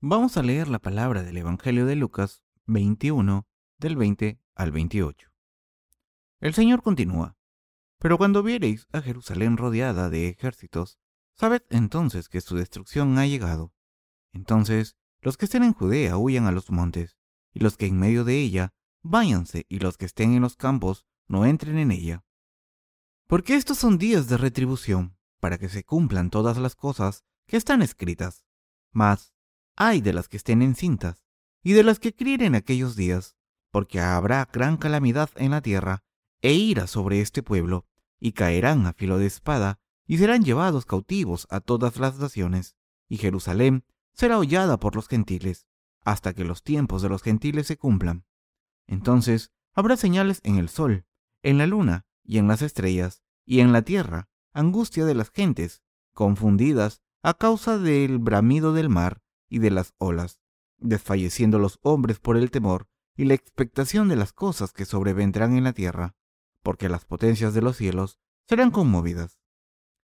Vamos 0.00 0.36
a 0.36 0.42
leer 0.42 0.68
la 0.68 0.80
palabra 0.80 1.22
del 1.22 1.36
Evangelio 1.36 1.86
de 1.86 1.96
Lucas 1.96 2.42
21, 2.66 3.46
del 3.78 3.96
20 3.96 4.40
al 4.54 4.72
28. 4.72 5.30
El 6.40 6.54
Señor 6.54 6.82
continúa, 6.82 7.36
Pero 7.98 8.18
cuando 8.18 8.42
viereis 8.42 8.88
a 8.92 9.00
Jerusalén 9.00 9.56
rodeada 9.56 10.10
de 10.10 10.28
ejércitos, 10.28 10.98
sabed 11.34 11.62
entonces 11.70 12.28
que 12.28 12.40
su 12.40 12.56
destrucción 12.56 13.16
ha 13.18 13.26
llegado. 13.26 13.72
Entonces 14.32 14.96
los 15.22 15.36
que 15.36 15.46
estén 15.46 15.62
en 15.62 15.72
Judea 15.72 16.18
huyan 16.18 16.46
a 16.46 16.52
los 16.52 16.70
montes, 16.70 17.16
y 17.54 17.60
los 17.60 17.76
que 17.76 17.86
en 17.86 17.98
medio 17.98 18.24
de 18.24 18.38
ella 18.38 18.74
váyanse, 19.02 19.64
y 19.68 19.78
los 19.78 19.96
que 19.96 20.04
estén 20.04 20.34
en 20.34 20.42
los 20.42 20.56
campos 20.56 21.06
no 21.28 21.46
entren 21.46 21.78
en 21.78 21.92
ella. 21.92 22.24
Porque 23.28 23.54
estos 23.54 23.78
son 23.78 23.98
días 23.98 24.28
de 24.28 24.36
retribución, 24.36 25.16
para 25.40 25.58
que 25.58 25.68
se 25.68 25.84
cumplan 25.84 26.28
todas 26.28 26.58
las 26.58 26.74
cosas 26.74 27.24
que 27.46 27.56
están 27.56 27.82
escritas. 27.82 28.44
Mas, 28.90 29.32
hay 29.76 30.00
de 30.00 30.12
las 30.12 30.28
que 30.28 30.36
estén 30.36 30.60
encintas 30.60 31.24
y 31.62 31.72
de 31.72 31.84
las 31.84 31.98
que 31.98 32.14
críen 32.14 32.42
en 32.42 32.54
aquellos 32.56 32.96
días, 32.96 33.36
porque 33.70 34.00
habrá 34.00 34.48
gran 34.52 34.76
calamidad 34.76 35.30
en 35.36 35.52
la 35.52 35.62
tierra 35.62 36.04
e 36.42 36.52
ira 36.54 36.88
sobre 36.88 37.20
este 37.20 37.42
pueblo, 37.42 37.86
y 38.18 38.32
caerán 38.32 38.86
a 38.86 38.92
filo 38.92 39.18
de 39.18 39.26
espada, 39.26 39.78
y 40.06 40.18
serán 40.18 40.44
llevados 40.44 40.84
cautivos 40.84 41.46
a 41.50 41.60
todas 41.60 41.98
las 41.98 42.18
naciones, 42.18 42.76
y 43.08 43.18
Jerusalén 43.18 43.84
será 44.12 44.38
hollada 44.38 44.78
por 44.78 44.96
los 44.96 45.08
gentiles, 45.08 45.66
hasta 46.04 46.34
que 46.34 46.44
los 46.44 46.62
tiempos 46.62 47.02
de 47.02 47.08
los 47.08 47.22
gentiles 47.22 47.66
se 47.66 47.76
cumplan. 47.76 48.24
Entonces 48.86 49.52
habrá 49.74 49.96
señales 49.96 50.40
en 50.44 50.56
el 50.56 50.68
sol, 50.68 51.06
en 51.42 51.58
la 51.58 51.66
luna 51.66 52.06
y 52.24 52.38
en 52.38 52.48
las 52.48 52.62
estrellas, 52.62 53.22
y 53.44 53.60
en 53.60 53.72
la 53.72 53.82
tierra, 53.82 54.28
angustia 54.52 55.04
de 55.04 55.14
las 55.14 55.30
gentes, 55.30 55.82
confundidas 56.12 57.02
a 57.22 57.34
causa 57.34 57.78
del 57.78 58.18
bramido 58.18 58.72
del 58.72 58.88
mar 58.88 59.22
y 59.48 59.58
de 59.58 59.70
las 59.70 59.94
olas, 59.98 60.40
desfalleciendo 60.78 61.58
los 61.58 61.78
hombres 61.82 62.18
por 62.18 62.36
el 62.36 62.50
temor 62.50 62.88
y 63.16 63.24
la 63.24 63.34
expectación 63.34 64.08
de 64.08 64.16
las 64.16 64.32
cosas 64.32 64.72
que 64.72 64.84
sobrevendrán 64.84 65.56
en 65.56 65.64
la 65.64 65.72
tierra, 65.72 66.14
porque 66.62 66.88
las 66.88 67.04
potencias 67.04 67.54
de 67.54 67.62
los 67.62 67.76
cielos 67.76 68.18
serán 68.48 68.70
conmovidas. 68.70 69.38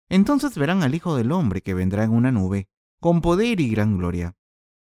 Entonces 0.09 0.57
verán 0.57 0.83
al 0.83 0.95
Hijo 0.95 1.15
del 1.15 1.31
Hombre 1.31 1.61
que 1.61 1.73
vendrá 1.73 2.03
en 2.03 2.11
una 2.11 2.31
nube, 2.31 2.69
con 2.99 3.21
poder 3.21 3.59
y 3.59 3.69
gran 3.69 3.97
gloria. 3.97 4.35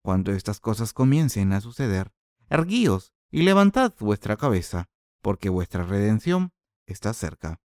Cuando 0.03 0.31
estas 0.31 0.59
cosas 0.59 0.93
comiencen 0.93 1.53
a 1.53 1.61
suceder, 1.61 2.11
erguíos 2.49 3.13
y 3.29 3.43
levantad 3.43 3.93
vuestra 3.99 4.37
cabeza, 4.37 4.89
porque 5.21 5.49
vuestra 5.49 5.83
redención 5.83 6.51
está 6.85 7.13
cerca. 7.13 7.59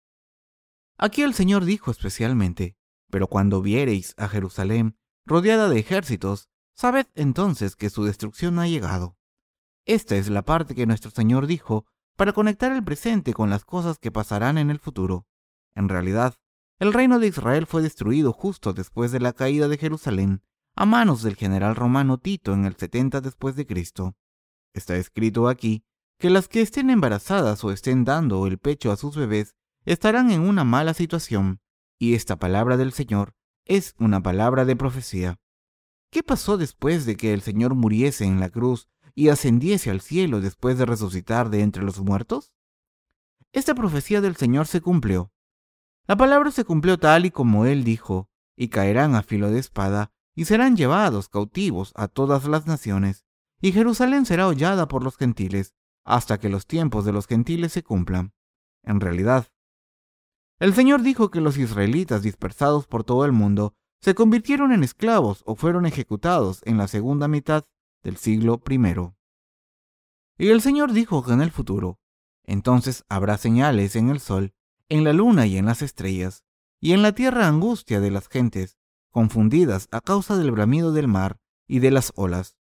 Aquí 0.98 1.22
el 1.22 1.34
Señor 1.34 1.66
dijo 1.66 1.92
especialmente, 1.92 2.78
pero 3.10 3.28
cuando 3.28 3.62
viereis 3.62 4.14
a 4.18 4.28
Jerusalén 4.28 4.98
rodeada 5.26 5.70
de 5.70 5.80
ejércitos, 5.80 6.50
Sabed 6.80 7.08
entonces 7.16 7.76
que 7.76 7.90
su 7.90 8.06
destrucción 8.06 8.58
ha 8.58 8.66
llegado. 8.66 9.18
Esta 9.86 10.16
es 10.16 10.30
la 10.30 10.44
parte 10.44 10.76
que 10.76 10.86
nuestro 10.86 11.12
Señor 11.12 11.46
dijo 11.46 11.86
para 12.16 12.32
conectar 12.32 12.72
el 12.72 12.86
presente 12.86 13.34
con 13.34 13.50
las 13.50 13.66
cosas 13.66 14.00
que 14.00 14.12
pasarán 14.14 14.58
en 14.58 14.70
el 14.70 14.80
futuro. 14.80 15.28
En 15.76 15.90
realidad, 15.90 16.36
el 16.80 16.94
reino 16.94 17.20
de 17.20 17.28
Israel 17.28 17.66
fue 17.66 17.82
destruido 17.82 18.32
justo 18.32 18.74
después 18.74 19.12
de 19.12 19.20
la 19.20 19.34
caída 19.34 19.68
de 19.68 19.78
Jerusalén 19.78 20.42
a 20.76 20.86
manos 20.86 21.24
del 21.24 21.36
general 21.36 21.76
romano 21.76 22.18
Tito 22.18 22.54
en 22.54 22.64
el 22.64 22.76
70 22.78 23.20
después 23.20 23.58
de 23.58 23.68
Cristo. 23.68 24.16
Está 24.74 24.96
escrito 24.96 25.50
aquí 25.50 25.84
que 26.18 26.30
las 26.30 26.48
que 26.48 26.62
estén 26.62 26.90
embarazadas 26.90 27.64
o 27.66 27.72
estén 27.72 28.06
dando 28.06 28.48
el 28.48 28.60
pecho 28.60 28.92
a 28.92 28.96
sus 28.96 29.18
bebés 29.18 29.56
estarán 29.84 30.32
en 30.32 30.42
una 30.42 30.64
mala 30.64 30.94
situación, 30.94 31.60
y 31.98 32.14
esta 32.14 32.38
palabra 32.38 32.78
del 32.78 32.94
Señor 32.94 33.36
es 33.66 33.94
una 34.00 34.22
palabra 34.22 34.64
de 34.64 34.78
profecía. 34.78 35.38
¿Qué 36.12 36.24
pasó 36.24 36.58
después 36.58 37.06
de 37.06 37.18
que 37.18 37.34
el 37.34 37.42
Señor 37.42 37.76
muriese 37.76 38.24
en 38.24 38.40
la 38.40 38.50
cruz 38.50 38.88
y 39.16 39.28
ascendiese 39.28 39.90
al 39.90 40.00
cielo 40.00 40.40
después 40.40 40.78
de 40.78 40.86
resucitar 40.86 41.50
de 41.50 41.62
entre 41.62 41.84
los 41.84 42.00
muertos? 42.00 42.54
Esta 43.52 43.76
profecía 43.76 44.22
del 44.22 44.38
Señor 44.38 44.66
se 44.66 44.80
cumplió. 44.80 45.32
La 46.10 46.18
palabra 46.18 46.50
se 46.50 46.66
cumplió 46.66 46.98
tal 46.98 47.28
y 47.28 47.30
como 47.30 47.68
Él 47.68 47.84
dijo, 47.84 48.32
y 48.58 48.70
caerán 48.70 49.14
a 49.14 49.22
filo 49.22 49.52
de 49.52 49.60
espada, 49.60 50.12
y 50.34 50.46
serán 50.46 50.76
llevados 50.76 51.30
cautivos 51.30 51.94
a 51.96 52.08
todas 52.08 52.46
las 52.46 52.66
naciones, 52.66 53.26
y 53.62 53.74
Jerusalén 53.74 54.26
será 54.26 54.48
hollada 54.48 54.88
por 54.88 55.04
los 55.04 55.18
gentiles, 55.18 55.76
hasta 56.04 56.40
que 56.40 56.50
los 56.50 56.66
tiempos 56.66 57.06
de 57.06 57.14
los 57.14 57.28
gentiles 57.28 57.74
se 57.74 57.84
cumplan. 57.84 58.34
En 58.82 59.00
realidad, 59.02 59.50
el 60.58 60.74
Señor 60.74 61.04
dijo 61.04 61.30
que 61.30 61.42
los 61.42 61.60
israelitas 61.60 62.24
dispersados 62.24 62.88
por 62.88 63.04
todo 63.04 63.24
el 63.24 63.32
mundo 63.32 63.76
se 64.02 64.16
convirtieron 64.16 64.72
en 64.72 64.84
esclavos 64.84 65.44
o 65.46 65.54
fueron 65.54 65.86
ejecutados 65.86 66.64
en 66.66 66.78
la 66.78 66.88
segunda 66.88 67.28
mitad 67.28 67.66
del 68.02 68.18
siglo 68.18 68.60
I. 68.68 69.14
Y 70.40 70.48
el 70.48 70.62
Señor 70.62 70.92
dijo 70.92 71.24
que 71.24 71.34
en 71.34 71.42
el 71.42 71.52
futuro, 71.52 72.00
entonces 72.46 73.06
habrá 73.10 73.38
señales 73.38 73.96
en 73.96 74.10
el 74.10 74.20
sol, 74.20 74.56
en 74.90 75.04
la 75.04 75.14
luna 75.14 75.46
y 75.46 75.58
en 75.58 75.66
las 75.66 75.82
estrellas, 75.82 76.44
y 76.82 76.94
en 76.94 77.02
la 77.02 77.14
tierra 77.14 77.48
angustia 77.48 78.00
de 78.00 78.12
las 78.12 78.28
gentes, 78.28 78.78
confundidas 79.12 79.88
a 79.92 80.02
causa 80.02 80.38
del 80.38 80.52
bramido 80.52 80.92
del 80.92 81.08
mar 81.08 81.40
y 81.68 81.80
de 81.80 81.92
las 81.92 82.12
olas. 82.16 82.58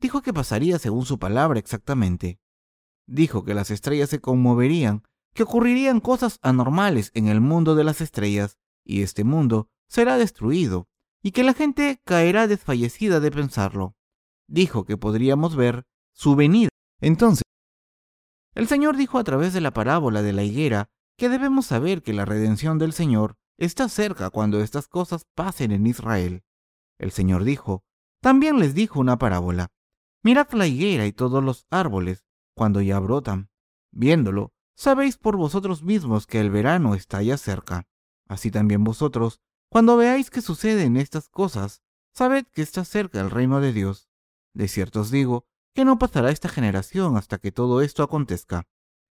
Dijo 0.00 0.22
que 0.22 0.34
pasaría 0.34 0.78
según 0.78 1.06
su 1.06 1.18
palabra 1.18 1.58
exactamente. 1.58 2.38
Dijo 3.06 3.44
que 3.44 3.54
las 3.54 3.70
estrellas 3.70 4.10
se 4.10 4.20
conmoverían, 4.20 5.02
que 5.34 5.42
ocurrirían 5.42 6.00
cosas 6.00 6.38
anormales 6.42 7.10
en 7.14 7.28
el 7.28 7.40
mundo 7.40 7.74
de 7.74 7.84
las 7.84 8.00
estrellas, 8.00 8.58
y 8.84 9.02
este 9.02 9.24
mundo 9.24 9.68
será 9.88 10.18
destruido, 10.18 10.88
y 11.22 11.32
que 11.32 11.42
la 11.42 11.54
gente 11.54 12.00
caerá 12.04 12.46
desfallecida 12.46 13.20
de 13.20 13.30
pensarlo. 13.30 13.96
Dijo 14.46 14.84
que 14.84 14.98
podríamos 14.98 15.56
ver 15.56 15.86
su 16.12 16.36
venida. 16.36 16.68
Entonces, 17.00 17.42
el 18.54 18.68
Señor 18.68 18.96
dijo 18.96 19.18
a 19.18 19.24
través 19.24 19.52
de 19.52 19.60
la 19.60 19.72
parábola 19.72 20.22
de 20.22 20.32
la 20.32 20.42
higuera 20.44 20.90
que 21.16 21.28
debemos 21.28 21.66
saber 21.66 22.02
que 22.02 22.12
la 22.12 22.24
redención 22.24 22.78
del 22.78 22.92
Señor 22.92 23.36
está 23.56 23.88
cerca 23.88 24.30
cuando 24.30 24.60
estas 24.60 24.88
cosas 24.88 25.26
pasen 25.34 25.72
en 25.72 25.86
Israel. 25.86 26.42
El 26.98 27.12
Señor 27.12 27.44
dijo, 27.44 27.84
también 28.20 28.58
les 28.58 28.74
dijo 28.74 29.00
una 29.00 29.18
parábola. 29.18 29.70
Mirad 30.22 30.50
la 30.52 30.66
higuera 30.66 31.06
y 31.06 31.12
todos 31.12 31.44
los 31.44 31.66
árboles, 31.70 32.24
cuando 32.54 32.80
ya 32.80 32.98
brotan. 32.98 33.50
Viéndolo, 33.92 34.52
sabéis 34.74 35.18
por 35.18 35.36
vosotros 35.36 35.82
mismos 35.82 36.26
que 36.26 36.40
el 36.40 36.50
verano 36.50 36.94
está 36.94 37.22
ya 37.22 37.36
cerca. 37.36 37.86
Así 38.26 38.50
también 38.50 38.82
vosotros, 38.82 39.40
cuando 39.68 39.96
veáis 39.96 40.30
que 40.30 40.40
suceden 40.40 40.96
estas 40.96 41.28
cosas, 41.28 41.82
sabed 42.14 42.46
que 42.46 42.62
está 42.62 42.84
cerca 42.84 43.20
el 43.20 43.30
reino 43.30 43.60
de 43.60 43.72
Dios. 43.72 44.08
De 44.54 44.68
cierto 44.68 45.00
os 45.00 45.10
digo 45.10 45.46
que 45.74 45.84
no 45.84 45.98
pasará 45.98 46.30
esta 46.30 46.48
generación 46.48 47.16
hasta 47.16 47.38
que 47.38 47.52
todo 47.52 47.82
esto 47.82 48.02
acontezca. 48.02 48.66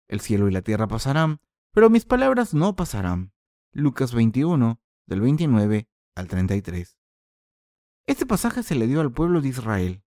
El 0.08 0.20
cielo 0.20 0.48
y 0.48 0.52
la 0.52 0.62
tierra 0.62 0.88
pasarán, 0.88 1.40
pero 1.78 1.90
mis 1.90 2.04
palabras 2.04 2.54
no 2.54 2.74
pasarán. 2.74 3.32
Lucas 3.72 4.12
21, 4.12 4.80
del 5.06 5.20
29 5.20 5.88
al 6.16 6.26
33. 6.26 6.98
Este 8.04 8.26
pasaje 8.26 8.64
se 8.64 8.74
le 8.74 8.88
dio 8.88 9.00
al 9.00 9.12
pueblo 9.12 9.40
de 9.40 9.50
Israel. 9.50 10.02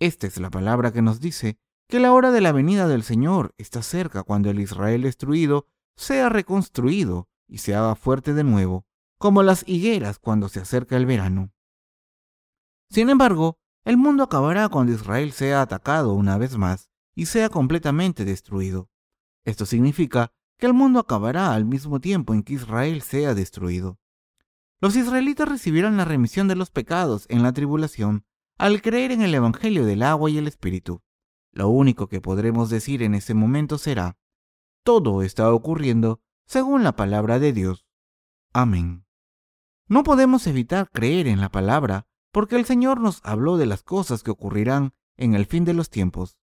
Esta 0.00 0.26
es 0.26 0.40
la 0.40 0.50
palabra 0.50 0.92
que 0.92 1.00
nos 1.00 1.20
dice 1.20 1.60
que 1.88 2.00
la 2.00 2.12
hora 2.12 2.32
de 2.32 2.40
la 2.40 2.50
venida 2.50 2.88
del 2.88 3.04
Señor 3.04 3.54
está 3.56 3.84
cerca 3.84 4.24
cuando 4.24 4.50
el 4.50 4.58
Israel 4.58 5.02
destruido 5.02 5.68
sea 5.94 6.28
reconstruido 6.28 7.28
y 7.46 7.58
se 7.58 7.76
haga 7.76 7.94
fuerte 7.94 8.34
de 8.34 8.42
nuevo, 8.42 8.84
como 9.16 9.44
las 9.44 9.62
higueras 9.68 10.18
cuando 10.18 10.48
se 10.48 10.58
acerca 10.58 10.96
el 10.96 11.06
verano. 11.06 11.52
Sin 12.90 13.10
embargo, 13.10 13.60
el 13.84 13.96
mundo 13.96 14.24
acabará 14.24 14.68
cuando 14.70 14.90
Israel 14.90 15.30
sea 15.30 15.62
atacado 15.62 16.14
una 16.14 16.36
vez 16.36 16.56
más 16.56 16.90
y 17.14 17.26
sea 17.26 17.48
completamente 17.48 18.24
destruido. 18.24 18.90
Esto 19.44 19.66
significa 19.66 20.32
que 20.62 20.66
el 20.66 20.74
mundo 20.74 21.00
acabará 21.00 21.54
al 21.54 21.64
mismo 21.64 21.98
tiempo 21.98 22.34
en 22.34 22.44
que 22.44 22.52
Israel 22.52 23.02
sea 23.02 23.34
destruido. 23.34 23.98
Los 24.80 24.94
israelitas 24.94 25.48
recibirán 25.48 25.96
la 25.96 26.04
remisión 26.04 26.46
de 26.46 26.54
los 26.54 26.70
pecados 26.70 27.26
en 27.30 27.42
la 27.42 27.52
tribulación 27.52 28.26
al 28.58 28.80
creer 28.80 29.10
en 29.10 29.22
el 29.22 29.34
Evangelio 29.34 29.84
del 29.84 30.04
agua 30.04 30.30
y 30.30 30.38
el 30.38 30.46
Espíritu. 30.46 31.02
Lo 31.50 31.68
único 31.68 32.06
que 32.06 32.20
podremos 32.20 32.70
decir 32.70 33.02
en 33.02 33.16
ese 33.16 33.34
momento 33.34 33.76
será, 33.76 34.16
todo 34.84 35.24
está 35.24 35.52
ocurriendo 35.52 36.20
según 36.46 36.84
la 36.84 36.94
palabra 36.94 37.40
de 37.40 37.52
Dios. 37.52 37.84
Amén. 38.52 39.04
No 39.88 40.04
podemos 40.04 40.46
evitar 40.46 40.88
creer 40.92 41.26
en 41.26 41.40
la 41.40 41.50
palabra 41.50 42.06
porque 42.30 42.54
el 42.54 42.66
Señor 42.66 43.00
nos 43.00 43.20
habló 43.24 43.56
de 43.56 43.66
las 43.66 43.82
cosas 43.82 44.22
que 44.22 44.30
ocurrirán 44.30 44.94
en 45.16 45.34
el 45.34 45.46
fin 45.46 45.64
de 45.64 45.74
los 45.74 45.90
tiempos. 45.90 46.38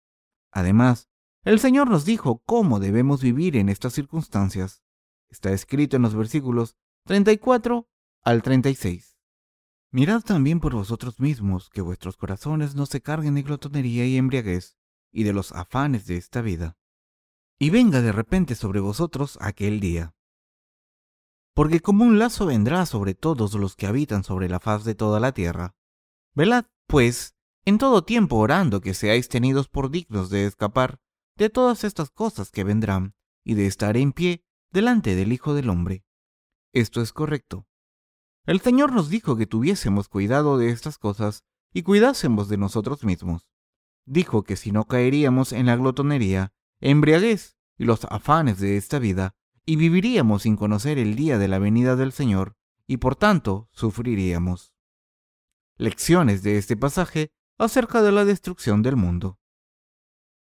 Además, 0.51 1.08
el 1.43 1.59
Señor 1.59 1.89
nos 1.89 2.05
dijo 2.05 2.43
cómo 2.45 2.79
debemos 2.79 3.21
vivir 3.21 3.55
en 3.55 3.69
estas 3.69 3.93
circunstancias. 3.93 4.83
Está 5.29 5.51
escrito 5.51 5.95
en 5.95 6.01
los 6.01 6.15
versículos 6.15 6.75
34 7.05 7.87
al 8.23 8.41
36. 8.41 9.17
Mirad 9.91 10.21
también 10.21 10.59
por 10.59 10.73
vosotros 10.73 11.19
mismos 11.19 11.69
que 11.69 11.81
vuestros 11.81 12.17
corazones 12.17 12.75
no 12.75 12.85
se 12.85 13.01
carguen 13.01 13.35
de 13.35 13.43
glotonería 13.43 14.05
y 14.05 14.17
embriaguez 14.17 14.77
y 15.11 15.23
de 15.23 15.33
los 15.33 15.51
afanes 15.53 16.05
de 16.05 16.17
esta 16.17 16.41
vida. 16.41 16.77
Y 17.57 17.69
venga 17.71 18.01
de 18.01 18.11
repente 18.11 18.55
sobre 18.55 18.79
vosotros 18.79 19.37
aquel 19.41 19.79
día. 19.79 20.13
Porque 21.55 21.79
como 21.79 22.05
un 22.05 22.19
lazo 22.19 22.45
vendrá 22.45 22.85
sobre 22.85 23.15
todos 23.15 23.53
los 23.55 23.75
que 23.75 23.87
habitan 23.87 24.23
sobre 24.23 24.49
la 24.49 24.59
faz 24.59 24.83
de 24.83 24.95
toda 24.95 25.19
la 25.19 25.31
tierra. 25.31 25.75
Velad, 26.35 26.65
pues, 26.85 27.35
en 27.65 27.77
todo 27.77 28.03
tiempo 28.03 28.37
orando 28.37 28.81
que 28.81 28.93
seáis 28.93 29.27
tenidos 29.27 29.67
por 29.67 29.89
dignos 29.89 30.29
de 30.29 30.45
escapar 30.45 30.99
de 31.39 31.49
todas 31.49 31.85
estas 31.85 32.11
cosas 32.11 32.51
que 32.51 32.65
vendrán 32.65 33.15
y 33.45 33.53
de 33.53 33.65
estar 33.65 33.95
en 33.95 34.11
pie 34.11 34.43
delante 34.71 35.15
del 35.15 35.31
Hijo 35.31 35.53
del 35.53 35.69
Hombre. 35.69 36.03
Esto 36.73 37.01
es 37.01 37.13
correcto. 37.13 37.65
El 38.45 38.59
Señor 38.59 38.91
nos 38.91 39.09
dijo 39.09 39.37
que 39.37 39.47
tuviésemos 39.47 40.09
cuidado 40.09 40.57
de 40.57 40.69
estas 40.69 40.97
cosas 40.97 41.45
y 41.73 41.83
cuidásemos 41.83 42.49
de 42.49 42.57
nosotros 42.57 43.05
mismos. 43.05 43.49
Dijo 44.05 44.43
que 44.43 44.57
si 44.57 44.73
no 44.73 44.85
caeríamos 44.85 45.53
en 45.53 45.67
la 45.67 45.77
glotonería, 45.77 46.51
embriaguez 46.81 47.57
y 47.77 47.85
los 47.85 48.03
afanes 48.05 48.59
de 48.59 48.75
esta 48.75 48.99
vida, 48.99 49.35
y 49.65 49.77
viviríamos 49.77 50.41
sin 50.41 50.57
conocer 50.57 50.97
el 50.97 51.15
día 51.15 51.37
de 51.37 51.47
la 51.47 51.59
venida 51.59 51.95
del 51.95 52.11
Señor, 52.11 52.57
y 52.85 52.97
por 52.97 53.15
tanto 53.15 53.69
sufriríamos. 53.71 54.73
Lecciones 55.77 56.43
de 56.43 56.57
este 56.57 56.75
pasaje 56.75 57.31
acerca 57.57 58.01
de 58.01 58.11
la 58.11 58.25
destrucción 58.25 58.81
del 58.81 58.97
mundo. 58.97 59.39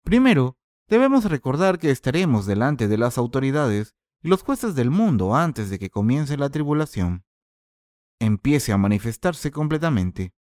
Primero, 0.04 0.60
Debemos 0.88 1.26
recordar 1.26 1.80
que 1.80 1.90
estaremos 1.90 2.46
delante 2.46 2.88
de 2.88 2.98
las 2.98 3.18
autoridades 3.18 3.96
y 4.22 4.28
los 4.28 4.44
jueces 4.44 4.76
del 4.76 4.92
mundo 4.92 5.36
antes 5.36 5.70
de 5.70 5.80
que 5.80 5.90
comience 5.90 6.38
la 6.38 6.50
tribulación. 6.50 7.26
Empiece 8.20 8.72
a 8.72 8.78
manifestarse 8.78 9.52
completamente. 9.52 10.34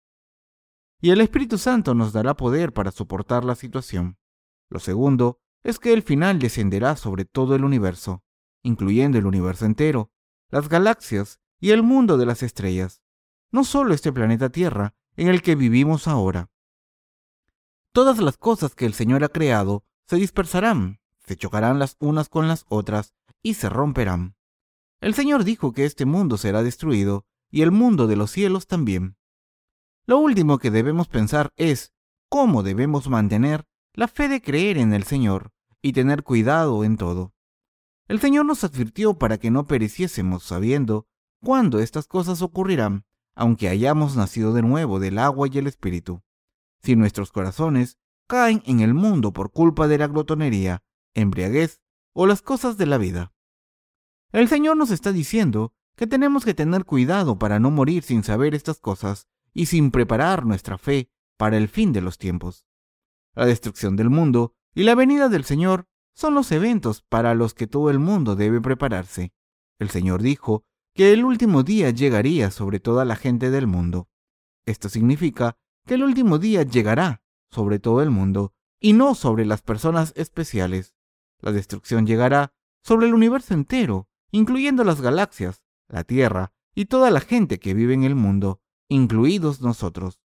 Y 1.00 1.10
el 1.10 1.20
Espíritu 1.20 1.58
Santo 1.58 1.94
nos 1.94 2.12
dará 2.12 2.34
poder 2.34 2.72
para 2.72 2.90
soportar 2.90 3.44
la 3.44 3.54
situación. 3.54 4.18
Lo 4.68 4.80
segundo 4.80 5.40
es 5.62 5.78
que 5.78 5.92
el 5.92 6.02
final 6.02 6.38
descenderá 6.38 6.96
sobre 6.96 7.24
todo 7.24 7.54
el 7.54 7.64
universo, 7.64 8.24
incluyendo 8.62 9.18
el 9.18 9.26
universo 9.26 9.64
entero, 9.64 10.10
las 10.48 10.68
galaxias 10.68 11.40
y 11.60 11.70
el 11.70 11.82
mundo 11.84 12.18
de 12.18 12.26
las 12.26 12.42
estrellas, 12.42 13.02
no 13.52 13.64
solo 13.64 13.94
este 13.94 14.12
planeta 14.12 14.50
Tierra 14.50 14.94
en 15.16 15.28
el 15.28 15.42
que 15.42 15.54
vivimos 15.54 16.08
ahora. 16.08 16.50
Todas 17.92 18.18
las 18.18 18.36
cosas 18.38 18.74
que 18.74 18.86
el 18.86 18.94
Señor 18.94 19.22
ha 19.22 19.28
creado 19.28 19.84
se 20.12 20.18
dispersarán, 20.18 21.00
se 21.26 21.36
chocarán 21.36 21.78
las 21.78 21.96
unas 21.98 22.28
con 22.28 22.46
las 22.46 22.66
otras 22.68 23.14
y 23.42 23.54
se 23.54 23.70
romperán. 23.70 24.36
El 25.00 25.14
Señor 25.14 25.42
dijo 25.42 25.72
que 25.72 25.86
este 25.86 26.04
mundo 26.04 26.36
será 26.36 26.62
destruido 26.62 27.24
y 27.50 27.62
el 27.62 27.70
mundo 27.70 28.06
de 28.06 28.16
los 28.16 28.30
cielos 28.30 28.66
también. 28.66 29.16
Lo 30.04 30.18
último 30.18 30.58
que 30.58 30.70
debemos 30.70 31.08
pensar 31.08 31.50
es 31.56 31.94
cómo 32.28 32.62
debemos 32.62 33.08
mantener 33.08 33.64
la 33.94 34.06
fe 34.06 34.28
de 34.28 34.42
creer 34.42 34.76
en 34.76 34.92
el 34.92 35.04
Señor 35.04 35.50
y 35.80 35.94
tener 35.94 36.24
cuidado 36.24 36.84
en 36.84 36.98
todo. 36.98 37.32
El 38.06 38.20
Señor 38.20 38.44
nos 38.44 38.64
advirtió 38.64 39.14
para 39.14 39.38
que 39.38 39.50
no 39.50 39.66
pereciésemos 39.66 40.42
sabiendo 40.42 41.06
cuándo 41.42 41.78
estas 41.78 42.06
cosas 42.06 42.42
ocurrirán, 42.42 43.06
aunque 43.34 43.70
hayamos 43.70 44.14
nacido 44.14 44.52
de 44.52 44.60
nuevo 44.60 45.00
del 45.00 45.18
agua 45.18 45.48
y 45.50 45.56
el 45.56 45.66
Espíritu. 45.68 46.20
Si 46.82 46.96
nuestros 46.96 47.32
corazones 47.32 47.96
caen 48.32 48.62
en 48.64 48.80
el 48.80 48.94
mundo 48.94 49.34
por 49.34 49.52
culpa 49.52 49.88
de 49.88 49.98
la 49.98 50.06
glotonería, 50.06 50.82
embriaguez 51.12 51.82
o 52.14 52.26
las 52.26 52.40
cosas 52.40 52.78
de 52.78 52.86
la 52.86 52.96
vida. 52.96 53.34
El 54.32 54.48
Señor 54.48 54.78
nos 54.78 54.90
está 54.90 55.12
diciendo 55.12 55.74
que 55.96 56.06
tenemos 56.06 56.46
que 56.46 56.54
tener 56.54 56.86
cuidado 56.86 57.38
para 57.38 57.58
no 57.58 57.70
morir 57.70 58.02
sin 58.02 58.24
saber 58.24 58.54
estas 58.54 58.80
cosas 58.80 59.28
y 59.52 59.66
sin 59.66 59.90
preparar 59.90 60.46
nuestra 60.46 60.78
fe 60.78 61.10
para 61.36 61.58
el 61.58 61.68
fin 61.68 61.92
de 61.92 62.00
los 62.00 62.16
tiempos. 62.16 62.64
La 63.34 63.44
destrucción 63.44 63.96
del 63.96 64.08
mundo 64.08 64.54
y 64.74 64.84
la 64.84 64.94
venida 64.94 65.28
del 65.28 65.44
Señor 65.44 65.86
son 66.14 66.32
los 66.32 66.52
eventos 66.52 67.02
para 67.02 67.34
los 67.34 67.52
que 67.52 67.66
todo 67.66 67.90
el 67.90 67.98
mundo 67.98 68.34
debe 68.34 68.62
prepararse. 68.62 69.34
El 69.78 69.90
Señor 69.90 70.22
dijo 70.22 70.64
que 70.94 71.12
el 71.12 71.26
último 71.26 71.64
día 71.64 71.90
llegaría 71.90 72.50
sobre 72.50 72.80
toda 72.80 73.04
la 73.04 73.16
gente 73.16 73.50
del 73.50 73.66
mundo. 73.66 74.08
Esto 74.64 74.88
significa 74.88 75.58
que 75.84 75.96
el 75.96 76.02
último 76.02 76.38
día 76.38 76.62
llegará 76.62 77.21
sobre 77.52 77.78
todo 77.78 78.02
el 78.02 78.10
mundo 78.10 78.54
y 78.80 78.94
no 78.94 79.14
sobre 79.14 79.44
las 79.44 79.62
personas 79.62 80.12
especiales. 80.16 80.94
La 81.40 81.52
destrucción 81.52 82.06
llegará 82.06 82.52
sobre 82.82 83.06
el 83.06 83.14
universo 83.14 83.54
entero, 83.54 84.08
incluyendo 84.30 84.82
las 84.82 85.00
galaxias, 85.00 85.62
la 85.88 86.04
Tierra 86.04 86.52
y 86.74 86.86
toda 86.86 87.10
la 87.10 87.20
gente 87.20 87.58
que 87.58 87.74
vive 87.74 87.94
en 87.94 88.02
el 88.02 88.14
mundo, 88.14 88.60
incluidos 88.88 89.60
nosotros. 89.60 90.20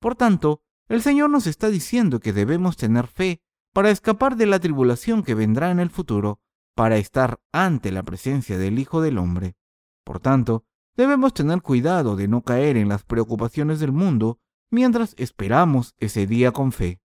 Por 0.00 0.16
tanto, 0.16 0.62
el 0.88 1.02
Señor 1.02 1.30
nos 1.30 1.46
está 1.46 1.68
diciendo 1.68 2.20
que 2.20 2.32
debemos 2.32 2.76
tener 2.76 3.06
fe 3.06 3.42
para 3.72 3.90
escapar 3.90 4.36
de 4.36 4.46
la 4.46 4.58
tribulación 4.58 5.22
que 5.22 5.34
vendrá 5.34 5.70
en 5.70 5.80
el 5.80 5.90
futuro, 5.90 6.40
para 6.74 6.96
estar 6.96 7.40
ante 7.52 7.92
la 7.92 8.02
presencia 8.02 8.58
del 8.58 8.78
Hijo 8.78 9.00
del 9.00 9.18
Hombre. 9.18 9.56
Por 10.04 10.20
tanto, 10.20 10.64
debemos 10.96 11.34
tener 11.34 11.62
cuidado 11.62 12.16
de 12.16 12.28
no 12.28 12.42
caer 12.42 12.76
en 12.76 12.88
las 12.88 13.04
preocupaciones 13.04 13.80
del 13.80 13.92
mundo 13.92 14.40
mientras 14.74 15.14
esperamos 15.16 15.94
ese 15.98 16.26
día 16.26 16.52
con 16.52 16.72
fe. 16.72 17.00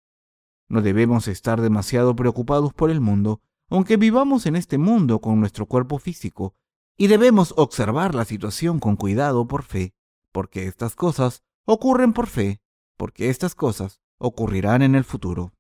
No 0.70 0.82
debemos 0.82 1.28
estar 1.28 1.60
demasiado 1.60 2.16
preocupados 2.16 2.74
por 2.74 2.90
el 2.90 3.02
mundo, 3.02 3.42
aunque 3.70 3.98
vivamos 3.98 4.46
en 4.46 4.56
este 4.56 4.78
mundo 4.78 5.20
con 5.20 5.40
nuestro 5.40 5.66
cuerpo 5.66 6.00
físico, 6.00 6.56
y 6.98 7.08
debemos 7.08 7.54
observar 7.58 8.16
la 8.16 8.24
situación 8.24 8.80
con 8.80 8.96
cuidado 8.96 9.48
por 9.48 9.64
fe, 9.64 9.94
porque 10.32 10.68
estas 10.68 10.96
cosas 10.96 11.44
ocurren 11.66 12.14
por 12.14 12.28
fe, 12.28 12.62
porque 12.96 13.30
estas 13.30 13.56
cosas 13.56 14.00
ocurrirán 14.18 14.82
en 14.82 14.96
el 14.96 15.04
futuro. 15.04 15.54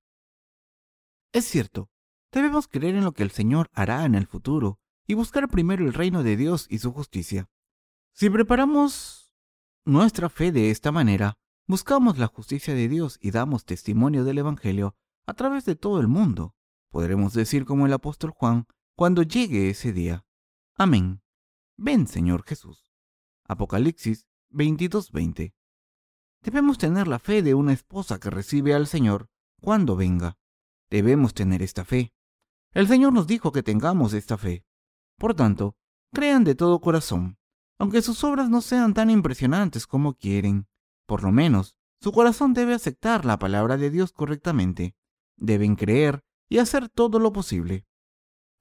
Es 1.33 1.45
cierto, 1.45 1.89
debemos 2.31 2.67
creer 2.67 2.95
en 2.95 3.03
lo 3.03 3.11
que 3.11 3.23
el 3.23 3.31
Señor 3.31 3.69
hará 3.73 4.05
en 4.05 4.15
el 4.15 4.27
futuro 4.27 4.79
y 5.07 5.15
buscar 5.15 5.49
primero 5.49 5.85
el 5.85 5.93
reino 5.93 6.23
de 6.23 6.37
Dios 6.37 6.67
y 6.69 6.79
su 6.79 6.93
justicia. 6.93 7.49
Si 8.13 8.29
preparamos 8.29 9.33
nuestra 9.83 10.29
fe 10.29 10.51
de 10.51 10.71
esta 10.71 10.91
manera, 10.91 11.37
buscamos 11.67 12.17
la 12.17 12.27
justicia 12.27 12.73
de 12.73 12.87
Dios 12.87 13.17
y 13.21 13.31
damos 13.31 13.65
testimonio 13.65 14.23
del 14.23 14.37
Evangelio 14.37 14.95
a 15.25 15.33
través 15.33 15.65
de 15.65 15.75
todo 15.75 15.99
el 15.99 16.07
mundo, 16.07 16.53
podremos 16.91 17.33
decir 17.33 17.65
como 17.65 17.85
el 17.85 17.93
apóstol 17.93 18.31
Juan 18.31 18.67
cuando 18.95 19.23
llegue 19.23 19.69
ese 19.69 19.91
día. 19.91 20.25
Amén. 20.77 21.21
Ven, 21.77 22.07
Señor 22.07 22.43
Jesús. 22.43 22.91
Apocalipsis 23.47 24.27
22:20. 24.49 25.53
Debemos 26.41 26.77
tener 26.77 27.07
la 27.07 27.19
fe 27.19 27.41
de 27.41 27.53
una 27.53 27.73
esposa 27.73 28.19
que 28.19 28.29
recibe 28.29 28.73
al 28.73 28.87
Señor 28.87 29.29
cuando 29.59 29.95
venga. 29.95 30.37
Debemos 30.89 31.33
tener 31.33 31.61
esta 31.63 31.83
fe. 31.83 32.13
El 32.71 32.87
Señor 32.87 33.13
nos 33.13 33.25
dijo 33.25 33.51
que 33.51 33.63
tengamos 33.63 34.13
esta 34.13 34.37
fe. 34.37 34.63
Por 35.17 35.33
tanto, 35.33 35.75
crean 36.13 36.43
de 36.43 36.55
todo 36.55 36.79
corazón, 36.81 37.37
aunque 37.79 38.01
sus 38.01 38.23
obras 38.23 38.49
no 38.49 38.61
sean 38.61 38.93
tan 38.93 39.09
impresionantes 39.09 39.87
como 39.87 40.13
quieren. 40.13 40.67
Por 41.05 41.23
lo 41.23 41.31
menos, 41.31 41.77
su 42.01 42.11
corazón 42.11 42.53
debe 42.53 42.73
aceptar 42.73 43.25
la 43.25 43.39
palabra 43.39 43.77
de 43.77 43.89
Dios 43.89 44.11
correctamente. 44.11 44.95
Deben 45.37 45.75
creer 45.75 46.23
y 46.49 46.59
hacer 46.59 46.89
todo 46.89 47.19
lo 47.19 47.33
posible. 47.33 47.85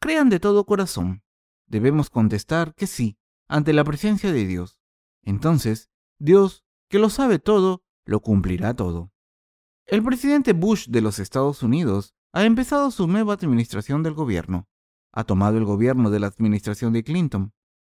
Crean 0.00 0.28
de 0.28 0.40
todo 0.40 0.66
corazón. 0.66 1.22
Debemos 1.66 2.10
contestar 2.10 2.74
que 2.74 2.86
sí 2.86 3.18
ante 3.48 3.72
la 3.72 3.84
presencia 3.84 4.32
de 4.32 4.46
Dios. 4.46 4.78
Entonces, 5.22 5.90
Dios, 6.18 6.64
que 6.88 6.98
lo 6.98 7.10
sabe 7.10 7.38
todo, 7.38 7.82
lo 8.04 8.20
cumplirá 8.20 8.74
todo. 8.74 9.10
El 9.86 10.02
presidente 10.02 10.52
Bush 10.52 10.88
de 10.88 11.00
los 11.00 11.18
Estados 11.18 11.62
Unidos 11.62 12.14
ha 12.32 12.44
empezado 12.44 12.90
su 12.90 13.06
nueva 13.06 13.34
administración 13.34 14.02
del 14.02 14.14
gobierno. 14.14 14.68
Ha 15.12 15.24
tomado 15.24 15.58
el 15.58 15.64
gobierno 15.64 16.10
de 16.10 16.20
la 16.20 16.26
administración 16.26 16.92
de 16.92 17.04
Clinton. 17.04 17.52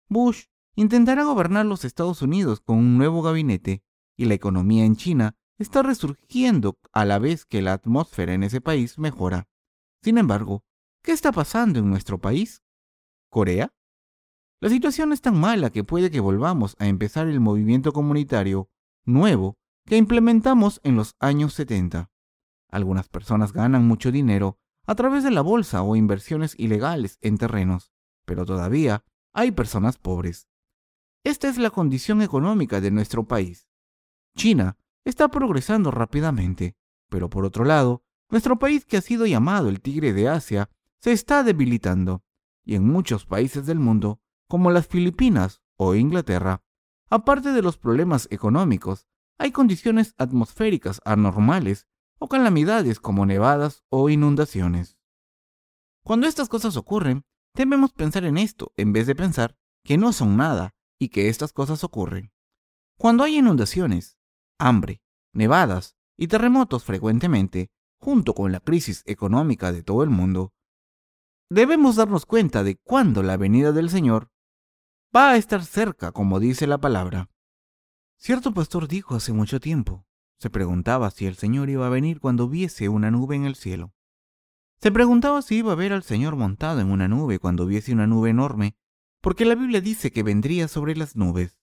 Bush 0.07 0.45
intentará 0.75 1.23
gobernar 1.23 1.65
los 1.65 1.85
Estados 1.85 2.21
Unidos 2.21 2.61
con 2.61 2.77
un 2.77 2.97
nuevo 2.97 3.21
gabinete 3.21 3.83
y 4.17 4.25
la 4.25 4.33
economía 4.33 4.83
en 4.83 4.95
China 4.97 5.35
está 5.57 5.83
resurgiendo 5.83 6.77
a 6.91 7.05
la 7.05 7.19
vez 7.19 7.45
que 7.45 7.61
la 7.61 7.73
atmósfera 7.73 8.33
en 8.33 8.43
ese 8.43 8.59
país 8.59 8.99
mejora. 8.99 9.47
Sin 10.03 10.17
embargo, 10.17 10.63
¿qué 11.03 11.11
está 11.11 11.31
pasando 11.31 11.79
en 11.79 11.89
nuestro 11.89 12.19
país? 12.19 12.63
¿Corea? 13.29 13.73
La 14.59 14.69
situación 14.69 15.13
es 15.13 15.21
tan 15.21 15.39
mala 15.39 15.69
que 15.69 15.83
puede 15.83 16.09
que 16.09 16.19
volvamos 16.19 16.75
a 16.79 16.87
empezar 16.87 17.27
el 17.27 17.39
movimiento 17.39 17.93
comunitario 17.93 18.69
nuevo 19.05 19.57
que 19.85 19.97
implementamos 19.97 20.81
en 20.83 20.95
los 20.95 21.15
años 21.19 21.53
70. 21.53 22.09
Algunas 22.69 23.07
personas 23.07 23.53
ganan 23.53 23.87
mucho 23.87 24.11
dinero 24.11 24.57
a 24.85 24.95
través 24.95 25.23
de 25.23 25.31
la 25.31 25.41
bolsa 25.41 25.83
o 25.83 25.95
inversiones 25.95 26.55
ilegales 26.57 27.17
en 27.21 27.37
terrenos, 27.37 27.91
pero 28.25 28.45
todavía 28.45 29.03
hay 29.33 29.51
personas 29.51 29.97
pobres. 29.97 30.47
Esta 31.23 31.47
es 31.49 31.57
la 31.57 31.69
condición 31.69 32.21
económica 32.21 32.81
de 32.81 32.91
nuestro 32.91 33.27
país. 33.27 33.66
China 34.37 34.77
está 35.03 35.27
progresando 35.27 35.91
rápidamente, 35.91 36.77
pero 37.09 37.29
por 37.29 37.43
otro 37.43 37.65
lado, 37.65 38.03
nuestro 38.29 38.59
país 38.59 38.85
que 38.85 38.97
ha 38.97 39.01
sido 39.01 39.25
llamado 39.25 39.67
el 39.67 39.81
tigre 39.81 40.13
de 40.13 40.29
Asia 40.29 40.69
se 40.99 41.11
está 41.11 41.43
debilitando, 41.43 42.23
y 42.63 42.75
en 42.75 42.85
muchos 42.85 43.25
países 43.25 43.65
del 43.65 43.79
mundo, 43.79 44.21
como 44.47 44.71
las 44.71 44.87
Filipinas 44.87 45.61
o 45.75 45.95
Inglaterra, 45.95 46.61
aparte 47.09 47.51
de 47.51 47.61
los 47.61 47.77
problemas 47.77 48.27
económicos, 48.31 49.07
hay 49.39 49.51
condiciones 49.51 50.13
atmosféricas 50.17 51.01
anormales 51.03 51.87
o 52.19 52.27
calamidades 52.27 52.99
como 52.99 53.25
nevadas 53.25 53.83
o 53.89 54.09
inundaciones. 54.09 54.99
Cuando 56.03 56.27
estas 56.27 56.47
cosas 56.47 56.77
ocurren, 56.77 57.25
debemos 57.55 57.91
pensar 57.91 58.23
en 58.23 58.37
esto 58.37 58.71
en 58.77 58.93
vez 58.93 59.07
de 59.07 59.15
pensar 59.15 59.57
que 59.83 59.97
no 59.97 60.13
son 60.13 60.37
nada 60.37 60.75
y 60.99 61.09
que 61.09 61.29
estas 61.29 61.53
cosas 61.53 61.83
ocurren. 61.83 62.31
Cuando 62.97 63.23
hay 63.23 63.37
inundaciones, 63.37 64.16
hambre, 64.59 65.01
nevadas 65.33 65.95
y 66.17 66.27
terremotos 66.27 66.83
frecuentemente, 66.83 67.69
junto 67.99 68.33
con 68.33 68.51
la 68.51 68.59
crisis 68.59 69.03
económica 69.05 69.71
de 69.71 69.83
todo 69.83 70.03
el 70.03 70.09
mundo, 70.09 70.53
debemos 71.49 71.95
darnos 71.95 72.25
cuenta 72.25 72.63
de 72.63 72.75
cuándo 72.75 73.23
la 73.23 73.37
venida 73.37 73.71
del 73.71 73.89
Señor 73.89 74.29
va 75.15 75.31
a 75.31 75.37
estar 75.37 75.63
cerca, 75.63 76.11
como 76.11 76.39
dice 76.39 76.67
la 76.67 76.77
palabra. 76.77 77.29
Cierto 78.17 78.53
pastor 78.53 78.87
dijo 78.87 79.15
hace 79.15 79.31
mucho 79.31 79.59
tiempo, 79.59 80.05
se 80.39 80.49
preguntaba 80.49 81.09
si 81.11 81.25
el 81.25 81.35
Señor 81.35 81.69
iba 81.69 81.87
a 81.87 81.91
venir 81.91 82.19
cuando 82.19 82.47
viese 82.47 82.89
una 82.89 83.11
nube 83.11 83.35
en 83.35 83.45
el 83.45 83.55
cielo. 83.55 83.93
Se 84.79 84.91
preguntaba 84.91 85.41
si 85.41 85.57
iba 85.57 85.71
a 85.71 85.75
ver 85.75 85.93
al 85.93 86.03
Señor 86.03 86.35
montado 86.35 86.79
en 86.79 86.91
una 86.91 87.07
nube 87.07 87.39
cuando 87.39 87.65
viese 87.65 87.93
una 87.93 88.05
nube 88.05 88.29
enorme, 88.29 88.75
porque 89.21 89.45
la 89.45 89.55
Biblia 89.55 89.81
dice 89.81 90.11
que 90.11 90.21
vendría 90.21 90.67
sobre 90.67 90.95
las 90.95 91.15
nubes. 91.15 91.59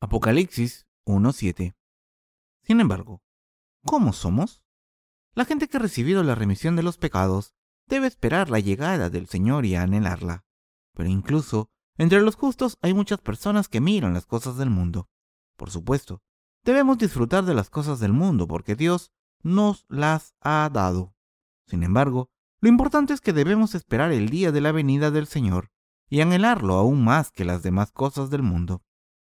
Apocalipsis 0.00 0.86
1.7. 1.10 1.74
Sin 2.62 2.80
embargo, 2.80 3.22
¿cómo 3.84 4.12
somos? 4.12 4.62
La 5.34 5.44
gente 5.44 5.68
que 5.68 5.76
ha 5.76 5.80
recibido 5.80 6.22
la 6.22 6.34
remisión 6.34 6.76
de 6.76 6.82
los 6.82 6.98
pecados 6.98 7.54
debe 7.86 8.06
esperar 8.06 8.50
la 8.50 8.60
llegada 8.60 9.10
del 9.10 9.26
Señor 9.26 9.66
y 9.66 9.76
anhelarla. 9.76 10.44
Pero 10.94 11.08
incluso 11.08 11.70
entre 11.96 12.22
los 12.22 12.36
justos 12.36 12.78
hay 12.80 12.94
muchas 12.94 13.20
personas 13.20 13.68
que 13.68 13.80
miran 13.80 14.14
las 14.14 14.26
cosas 14.26 14.56
del 14.56 14.70
mundo. 14.70 15.08
Por 15.56 15.70
supuesto, 15.70 16.22
debemos 16.64 16.98
disfrutar 16.98 17.44
de 17.44 17.54
las 17.54 17.70
cosas 17.70 18.00
del 18.00 18.12
mundo 18.12 18.46
porque 18.46 18.74
Dios 18.74 19.12
nos 19.42 19.84
las 19.88 20.34
ha 20.40 20.68
dado. 20.72 21.14
Sin 21.66 21.82
embargo, 21.82 22.30
lo 22.60 22.68
importante 22.68 23.12
es 23.12 23.20
que 23.20 23.32
debemos 23.32 23.74
esperar 23.74 24.12
el 24.12 24.28
día 24.28 24.52
de 24.52 24.60
la 24.60 24.72
venida 24.72 25.10
del 25.10 25.26
Señor 25.26 25.70
y 26.08 26.20
anhelarlo 26.20 26.74
aún 26.74 27.04
más 27.04 27.30
que 27.30 27.44
las 27.44 27.62
demás 27.62 27.92
cosas 27.92 28.30
del 28.30 28.42
mundo. 28.42 28.82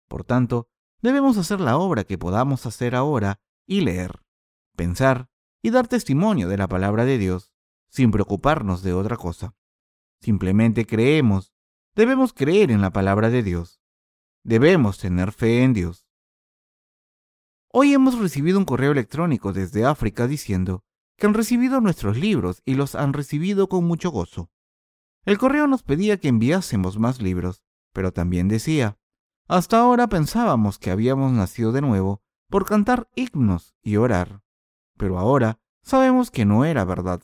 Por 0.09 0.25
tanto, 0.25 0.69
debemos 1.01 1.37
hacer 1.37 1.61
la 1.61 1.77
obra 1.77 2.05
que 2.05 2.19
podamos 2.19 2.67
hacer 2.67 2.95
ahora 2.95 3.41
y 3.67 3.83
leer, 3.83 4.23
pensar 4.77 5.29
y 5.63 5.71
dar 5.71 5.89
testimonio 5.89 6.49
de 6.49 6.57
la 6.57 6.69
palabra 6.69 7.05
de 7.05 7.19
Dios 7.19 7.53
sin 7.89 8.11
preocuparnos 8.11 8.83
de 8.83 8.93
otra 8.93 9.17
cosa. 9.17 9.55
Simplemente 10.21 10.87
creemos, 10.87 11.53
debemos 11.95 12.33
creer 12.33 12.71
en 12.71 12.81
la 12.81 12.91
palabra 12.91 13.31
de 13.31 13.43
Dios. 13.43 13.81
Debemos 14.45 14.99
tener 14.99 15.33
fe 15.33 15.63
en 15.63 15.73
Dios. 15.73 16.07
Hoy 17.71 17.93
hemos 17.93 18.19
recibido 18.19 18.59
un 18.59 18.65
correo 18.65 18.93
electrónico 18.93 19.53
desde 19.53 19.85
África 19.85 20.27
diciendo 20.27 20.85
que 21.17 21.27
han 21.27 21.35
recibido 21.35 21.81
nuestros 21.81 22.17
libros 22.17 22.63
y 22.65 22.75
los 22.75 22.95
han 22.95 23.13
recibido 23.13 23.69
con 23.69 23.85
mucho 23.85 24.11
gozo. 24.11 24.51
El 25.25 25.37
correo 25.37 25.67
nos 25.67 25.83
pedía 25.83 26.19
que 26.19 26.29
enviásemos 26.29 26.99
más 26.99 27.21
libros, 27.21 27.63
pero 27.93 28.13
también 28.13 28.49
decía, 28.49 28.99
hasta 29.49 29.79
ahora 29.79 30.07
pensábamos 30.07 30.79
que 30.79 30.91
habíamos 30.91 31.33
nacido 31.33 31.73
de 31.73 31.81
nuevo 31.81 32.23
por 32.49 32.65
cantar 32.65 33.09
himnos 33.17 33.75
y 33.83 33.97
orar 33.97 34.43
pero 34.99 35.19
ahora 35.19 35.59
sabemos 35.83 36.31
que 36.31 36.45
no 36.45 36.67
era 36.67 36.85
verdad. 36.85 37.23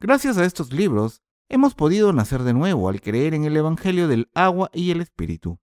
Gracias 0.00 0.38
a 0.38 0.46
estos 0.46 0.72
libros, 0.72 1.22
hemos 1.50 1.74
podido 1.74 2.12
nacer 2.14 2.44
de 2.44 2.54
nuevo 2.54 2.88
al 2.88 3.02
creer 3.02 3.34
en 3.34 3.44
el 3.44 3.54
Evangelio 3.56 4.08
del 4.08 4.30
agua 4.34 4.70
y 4.72 4.90
el 4.90 5.02
Espíritu. 5.02 5.60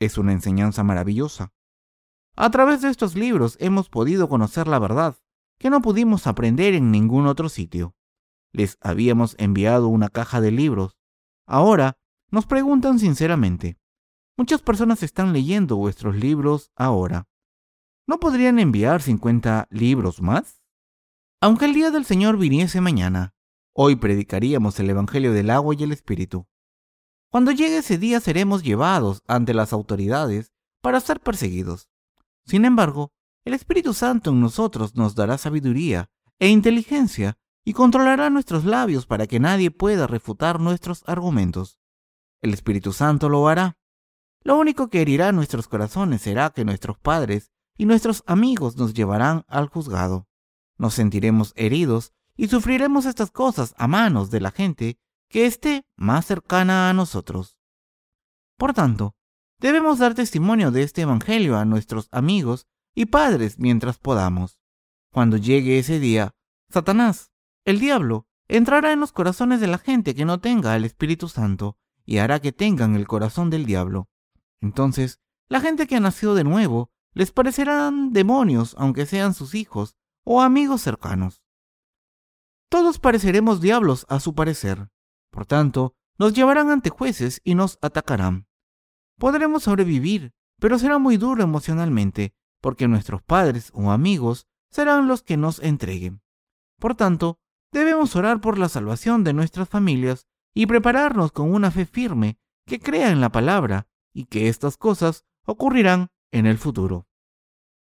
Es 0.00 0.18
una 0.18 0.32
enseñanza 0.32 0.82
maravillosa. 0.82 1.52
A 2.34 2.50
través 2.50 2.82
de 2.82 2.88
estos 2.88 3.14
libros 3.14 3.56
hemos 3.60 3.88
podido 3.88 4.28
conocer 4.28 4.66
la 4.66 4.80
verdad, 4.80 5.16
que 5.58 5.70
no 5.70 5.80
pudimos 5.80 6.26
aprender 6.26 6.74
en 6.74 6.90
ningún 6.90 7.26
otro 7.28 7.48
sitio. 7.48 7.94
les 8.54 8.76
habíamos 8.82 9.34
enviado 9.38 9.88
una 9.88 10.10
caja 10.10 10.42
de 10.42 10.50
libros. 10.50 10.98
Ahora 11.46 11.96
nos 12.30 12.44
preguntan 12.44 12.98
sinceramente, 12.98 13.78
muchas 14.42 14.60
personas 14.60 15.04
están 15.04 15.32
leyendo 15.32 15.76
vuestros 15.76 16.16
libros 16.16 16.72
ahora. 16.74 17.28
¿No 18.08 18.18
podrían 18.18 18.58
enviar 18.58 19.00
50 19.00 19.68
libros 19.70 20.20
más? 20.20 20.64
Aunque 21.40 21.66
el 21.66 21.74
día 21.74 21.92
del 21.92 22.04
Señor 22.04 22.36
viniese 22.38 22.80
mañana, 22.80 23.36
hoy 23.72 23.94
predicaríamos 23.94 24.80
el 24.80 24.90
Evangelio 24.90 25.32
del 25.32 25.48
agua 25.48 25.76
y 25.78 25.84
el 25.84 25.92
Espíritu. 25.92 26.48
Cuando 27.30 27.52
llegue 27.52 27.78
ese 27.78 27.98
día 27.98 28.18
seremos 28.18 28.64
llevados 28.64 29.22
ante 29.28 29.54
las 29.54 29.72
autoridades 29.72 30.50
para 30.80 30.98
ser 30.98 31.20
perseguidos. 31.20 31.88
Sin 32.44 32.64
embargo, 32.64 33.12
el 33.44 33.54
Espíritu 33.54 33.94
Santo 33.94 34.30
en 34.30 34.40
nosotros 34.40 34.96
nos 34.96 35.14
dará 35.14 35.38
sabiduría 35.38 36.10
e 36.40 36.48
inteligencia 36.48 37.38
y 37.64 37.74
controlará 37.74 38.28
nuestros 38.28 38.64
labios 38.64 39.06
para 39.06 39.28
que 39.28 39.38
nadie 39.38 39.70
pueda 39.70 40.08
refutar 40.08 40.58
nuestros 40.58 41.04
argumentos. 41.06 41.78
El 42.40 42.52
Espíritu 42.52 42.92
Santo 42.92 43.28
lo 43.28 43.46
hará. 43.46 43.76
Lo 44.44 44.58
único 44.58 44.88
que 44.88 45.00
herirá 45.00 45.32
nuestros 45.32 45.68
corazones 45.68 46.22
será 46.22 46.50
que 46.50 46.64
nuestros 46.64 46.98
padres 46.98 47.52
y 47.76 47.86
nuestros 47.86 48.24
amigos 48.26 48.76
nos 48.76 48.94
llevarán 48.94 49.44
al 49.48 49.68
juzgado. 49.68 50.26
Nos 50.78 50.94
sentiremos 50.94 51.52
heridos 51.56 52.12
y 52.36 52.48
sufriremos 52.48 53.06
estas 53.06 53.30
cosas 53.30 53.74
a 53.76 53.86
manos 53.86 54.30
de 54.30 54.40
la 54.40 54.50
gente 54.50 54.98
que 55.28 55.46
esté 55.46 55.86
más 55.96 56.26
cercana 56.26 56.90
a 56.90 56.92
nosotros. 56.92 57.56
Por 58.56 58.74
tanto, 58.74 59.14
debemos 59.58 59.98
dar 59.98 60.14
testimonio 60.14 60.70
de 60.70 60.82
este 60.82 61.02
Evangelio 61.02 61.56
a 61.56 61.64
nuestros 61.64 62.08
amigos 62.10 62.66
y 62.94 63.06
padres 63.06 63.58
mientras 63.58 63.98
podamos. 63.98 64.58
Cuando 65.12 65.36
llegue 65.36 65.78
ese 65.78 66.00
día, 66.00 66.34
Satanás 66.68 67.32
el 67.64 67.78
diablo 67.78 68.26
entrará 68.48 68.92
en 68.92 69.00
los 69.00 69.12
corazones 69.12 69.60
de 69.60 69.68
la 69.68 69.78
gente 69.78 70.14
que 70.14 70.24
no 70.24 70.40
tenga 70.40 70.74
al 70.74 70.84
Espíritu 70.84 71.28
Santo 71.28 71.78
y 72.04 72.18
hará 72.18 72.40
que 72.40 72.52
tengan 72.52 72.96
el 72.96 73.06
corazón 73.06 73.50
del 73.50 73.66
diablo. 73.66 74.08
Entonces, 74.62 75.20
la 75.48 75.60
gente 75.60 75.86
que 75.86 75.96
ha 75.96 76.00
nacido 76.00 76.34
de 76.34 76.44
nuevo 76.44 76.90
les 77.12 77.32
parecerán 77.32 78.14
demonios 78.14 78.74
aunque 78.78 79.04
sean 79.04 79.34
sus 79.34 79.54
hijos 79.54 79.96
o 80.24 80.40
amigos 80.40 80.80
cercanos. 80.80 81.42
Todos 82.70 82.98
pareceremos 82.98 83.60
diablos 83.60 84.06
a 84.08 84.18
su 84.18 84.34
parecer. 84.34 84.88
Por 85.30 85.44
tanto, 85.44 85.94
nos 86.18 86.32
llevarán 86.32 86.70
ante 86.70 86.88
jueces 86.88 87.42
y 87.44 87.54
nos 87.54 87.78
atacarán. 87.82 88.46
Podremos 89.18 89.64
sobrevivir, 89.64 90.32
pero 90.58 90.78
será 90.78 90.96
muy 90.96 91.18
duro 91.18 91.42
emocionalmente, 91.42 92.32
porque 92.62 92.88
nuestros 92.88 93.22
padres 93.22 93.70
o 93.74 93.90
amigos 93.90 94.46
serán 94.70 95.06
los 95.08 95.22
que 95.22 95.36
nos 95.36 95.58
entreguen. 95.58 96.22
Por 96.78 96.94
tanto, 96.94 97.42
Debemos 97.72 98.14
orar 98.16 98.42
por 98.42 98.58
la 98.58 98.68
salvación 98.68 99.24
de 99.24 99.32
nuestras 99.32 99.68
familias 99.68 100.26
y 100.54 100.66
prepararnos 100.66 101.32
con 101.32 101.52
una 101.52 101.70
fe 101.70 101.86
firme 101.86 102.38
que 102.66 102.78
crea 102.78 103.10
en 103.10 103.22
la 103.22 103.32
palabra 103.32 103.88
y 104.12 104.26
que 104.26 104.48
estas 104.48 104.76
cosas 104.76 105.24
ocurrirán 105.44 106.10
en 106.30 106.46
el 106.46 106.58
futuro. 106.58 107.06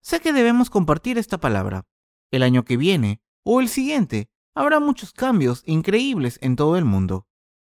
Sé 0.01 0.19
que 0.19 0.33
debemos 0.33 0.69
compartir 0.69 1.17
esta 1.17 1.39
palabra. 1.39 1.85
El 2.31 2.43
año 2.43 2.63
que 2.63 2.77
viene 2.77 3.21
o 3.43 3.59
el 3.59 3.69
siguiente 3.69 4.29
habrá 4.53 4.79
muchos 4.79 5.13
cambios 5.13 5.63
increíbles 5.65 6.39
en 6.41 6.55
todo 6.55 6.77
el 6.77 6.85
mundo. 6.85 7.27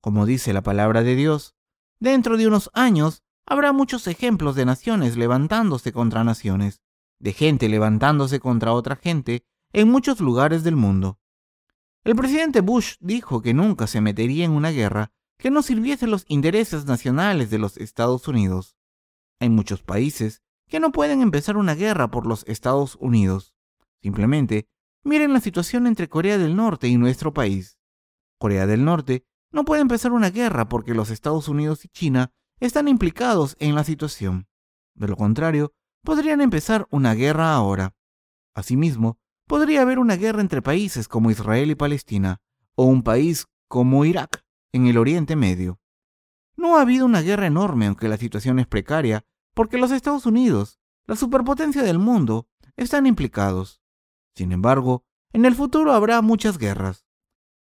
Como 0.01 0.27
dice 0.27 0.53
la 0.53 0.63
palabra 0.63 1.03
de 1.03 1.17
Dios, 1.17 1.55
dentro 1.99 2.37
de 2.37 2.47
unos 2.47 2.71
años 2.75 3.23
habrá 3.47 3.73
muchos 3.73 4.07
ejemplos 4.07 4.55
de 4.55 4.65
naciones 4.65 5.17
levantándose 5.17 5.93
contra 5.93 6.23
naciones, 6.23 6.83
de 7.19 7.33
gente 7.33 7.69
levantándose 7.69 8.41
contra 8.41 8.73
otra 8.73 8.97
gente 8.97 9.45
en 9.73 9.91
muchos 9.91 10.21
lugares 10.21 10.63
del 10.65 10.77
mundo. 10.77 11.19
El 12.05 12.15
presidente 12.15 12.61
Bush 12.61 12.95
dijo 13.01 13.43
que 13.43 13.55
nunca 13.55 13.87
se 13.87 14.01
metería 14.01 14.45
en 14.45 14.53
una 14.53 14.71
guerra 14.71 15.13
que 15.39 15.51
no 15.51 15.63
sirviese 15.63 16.07
los 16.07 16.25
intereses 16.29 16.85
nacionales 16.85 17.49
de 17.51 17.59
los 17.59 17.77
Estados 17.77 18.27
Unidos. 18.27 18.77
Hay 19.41 19.49
muchos 19.49 19.83
países 19.83 20.43
que 20.69 20.81
no 20.81 20.91
pueden 20.93 21.23
empezar 21.23 21.57
una 21.57 21.75
guerra 21.75 22.11
por 22.11 22.27
los 22.27 22.45
Estados 22.49 22.97
Unidos. 23.01 23.55
Simplemente, 24.03 24.69
miren 25.05 25.33
la 25.33 25.41
situación 25.41 25.87
entre 25.87 26.09
Corea 26.09 26.39
del 26.39 26.57
Norte 26.57 26.89
y 26.89 26.99
nuestro 26.99 27.33
país. 27.33 27.79
Corea 28.39 28.67
del 28.67 28.85
Norte 28.85 29.25
no 29.51 29.65
puede 29.65 29.81
empezar 29.81 30.13
una 30.13 30.31
guerra 30.31 30.69
porque 30.69 30.95
los 30.95 31.11
Estados 31.11 31.49
Unidos 31.49 31.85
y 31.85 31.89
China 31.89 32.33
están 32.61 32.89
implicados 32.89 33.57
en 33.61 33.75
la 33.75 33.85
situación. 33.85 34.49
De 34.95 35.07
lo 35.07 35.17
contrario, 35.17 35.73
podrían 36.03 36.41
empezar 36.41 36.87
una 36.91 37.15
guerra 37.15 37.55
ahora. 37.55 37.95
Asimismo, 38.55 39.19
podría 39.47 39.83
haber 39.83 40.01
una 40.01 40.17
guerra 40.17 40.41
entre 40.41 40.63
países 40.63 41.07
como 41.07 41.31
Israel 41.31 41.71
y 41.71 41.77
Palestina, 41.77 42.41
o 42.75 42.85
un 42.85 43.03
país 43.03 43.47
como 43.69 44.05
Irak, 44.05 44.45
en 44.73 44.87
el 44.87 44.99
Oriente 44.99 45.37
Medio. 45.37 45.81
No 46.57 46.77
ha 46.77 46.83
habido 46.83 47.07
una 47.07 47.23
guerra 47.23 47.47
enorme, 47.47 47.87
aunque 47.87 48.09
la 48.09 48.17
situación 48.17 48.59
es 48.59 48.67
precaria, 48.67 49.25
porque 49.55 49.79
los 49.79 49.91
Estados 49.91 50.27
Unidos, 50.27 50.81
la 51.07 51.17
superpotencia 51.17 51.83
del 51.83 51.99
mundo, 51.99 52.49
están 52.77 53.07
implicados. 53.07 53.81
Sin 54.35 54.53
embargo, 54.53 55.05
en 55.33 55.45
el 55.45 55.55
futuro 55.55 55.93
habrá 55.93 56.21
muchas 56.23 56.59
guerras. 56.59 57.07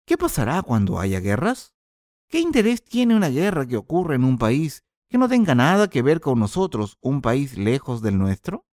¿Qué 0.07 0.17
pasará 0.17 0.63
cuando 0.63 1.01
haya 1.01 1.21
guerras? 1.21 1.75
¿Qué 2.29 2.41
interés 2.41 2.85
tiene 2.85 3.17
una 3.17 3.29
guerra 3.29 3.67
que 3.67 3.77
ocurre 3.77 4.17
en 4.17 4.25
un 4.25 4.39
país 4.39 4.85
que 5.09 5.19
no 5.19 5.29
tenga 5.29 5.55
nada 5.55 5.89
que 5.89 6.03
ver 6.03 6.21
con 6.21 6.39
nosotros, 6.39 6.99
un 7.01 7.23
país 7.23 7.57
lejos 7.57 8.03
del 8.03 8.19
nuestro? 8.19 8.67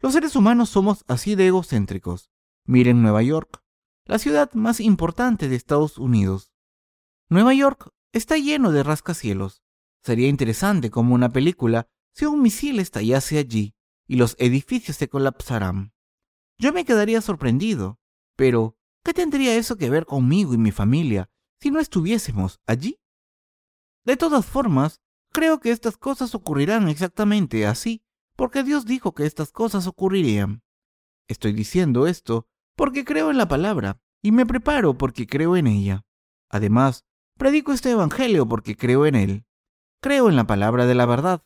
Los 0.00 0.12
seres 0.12 0.36
humanos 0.36 0.70
somos 0.70 1.04
así 1.08 1.34
de 1.34 1.48
egocéntricos. 1.48 2.30
Miren 2.66 3.02
Nueva 3.02 3.22
York, 3.22 3.62
la 4.06 4.18
ciudad 4.18 4.52
más 4.54 4.80
importante 4.80 5.48
de 5.48 5.56
Estados 5.56 5.98
Unidos. 5.98 6.53
Nueva 7.30 7.54
York 7.54 7.90
está 8.12 8.36
lleno 8.36 8.70
de 8.70 8.82
rascacielos. 8.82 9.62
Sería 10.02 10.28
interesante 10.28 10.90
como 10.90 11.14
una 11.14 11.30
película 11.30 11.88
si 12.12 12.26
un 12.26 12.42
misil 12.42 12.78
estallase 12.80 13.38
allí 13.38 13.74
y 14.06 14.16
los 14.16 14.36
edificios 14.38 14.98
se 14.98 15.08
colapsaran. 15.08 15.94
Yo 16.58 16.72
me 16.72 16.84
quedaría 16.84 17.22
sorprendido, 17.22 17.98
pero 18.36 18.76
¿qué 19.02 19.14
tendría 19.14 19.56
eso 19.56 19.76
que 19.76 19.88
ver 19.88 20.04
conmigo 20.04 20.52
y 20.52 20.58
mi 20.58 20.70
familia 20.70 21.30
si 21.60 21.70
no 21.70 21.80
estuviésemos 21.80 22.60
allí? 22.66 23.00
De 24.04 24.18
todas 24.18 24.44
formas, 24.44 25.00
creo 25.32 25.60
que 25.60 25.70
estas 25.70 25.96
cosas 25.96 26.34
ocurrirán 26.34 26.88
exactamente 26.88 27.66
así 27.66 28.04
porque 28.36 28.62
Dios 28.62 28.84
dijo 28.84 29.14
que 29.14 29.24
estas 29.24 29.50
cosas 29.50 29.86
ocurrirían. 29.86 30.62
Estoy 31.26 31.54
diciendo 31.54 32.06
esto 32.06 32.46
porque 32.76 33.04
creo 33.04 33.30
en 33.30 33.38
la 33.38 33.48
palabra 33.48 33.98
y 34.20 34.30
me 34.30 34.44
preparo 34.44 34.98
porque 34.98 35.26
creo 35.26 35.56
en 35.56 35.66
ella. 35.66 36.04
Además, 36.50 37.06
predico 37.36 37.72
este 37.72 37.90
Evangelio 37.90 38.46
porque 38.48 38.76
creo 38.76 39.06
en 39.06 39.14
él. 39.14 39.46
Creo 40.00 40.28
en 40.28 40.36
la 40.36 40.46
palabra 40.46 40.86
de 40.86 40.94
la 40.94 41.06
verdad. 41.06 41.42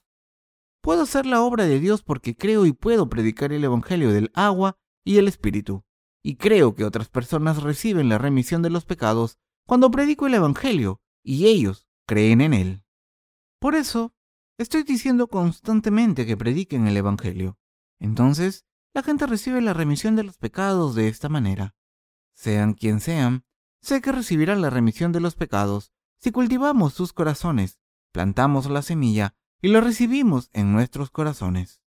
Puedo 0.82 1.02
hacer 1.02 1.26
la 1.26 1.42
obra 1.42 1.66
de 1.66 1.80
Dios 1.80 2.02
porque 2.02 2.36
creo 2.36 2.66
y 2.66 2.72
puedo 2.72 3.08
predicar 3.08 3.52
el 3.52 3.64
Evangelio 3.64 4.12
del 4.12 4.30
agua 4.34 4.78
y 5.04 5.18
el 5.18 5.28
Espíritu. 5.28 5.84
Y 6.22 6.36
creo 6.36 6.74
que 6.74 6.84
otras 6.84 7.08
personas 7.08 7.62
reciben 7.62 8.08
la 8.08 8.18
remisión 8.18 8.62
de 8.62 8.70
los 8.70 8.84
pecados 8.84 9.38
cuando 9.66 9.90
predico 9.90 10.26
el 10.26 10.34
Evangelio 10.34 11.00
y 11.22 11.46
ellos 11.46 11.88
creen 12.06 12.40
en 12.40 12.54
él. 12.54 12.84
Por 13.60 13.74
eso, 13.74 14.14
Estoy 14.58 14.82
diciendo 14.82 15.28
constantemente 15.28 16.26
que 16.26 16.36
prediquen 16.36 16.88
el 16.88 16.96
Evangelio. 16.96 17.56
Entonces, 18.00 18.66
la 18.92 19.04
gente 19.04 19.24
recibe 19.28 19.60
la 19.60 19.72
remisión 19.72 20.16
de 20.16 20.24
los 20.24 20.36
pecados 20.36 20.96
de 20.96 21.06
esta 21.06 21.28
manera. 21.28 21.76
Sean 22.34 22.74
quien 22.74 22.98
sean, 22.98 23.44
sé 23.88 24.02
que 24.02 24.12
recibirán 24.12 24.60
la 24.60 24.68
remisión 24.68 25.12
de 25.12 25.20
los 25.20 25.34
pecados 25.34 25.92
si 26.18 26.30
cultivamos 26.30 26.92
sus 26.92 27.14
corazones, 27.14 27.78
plantamos 28.12 28.68
la 28.68 28.82
semilla 28.82 29.34
y 29.62 29.68
lo 29.68 29.80
recibimos 29.80 30.50
en 30.52 30.74
nuestros 30.74 31.10
corazones. 31.10 31.80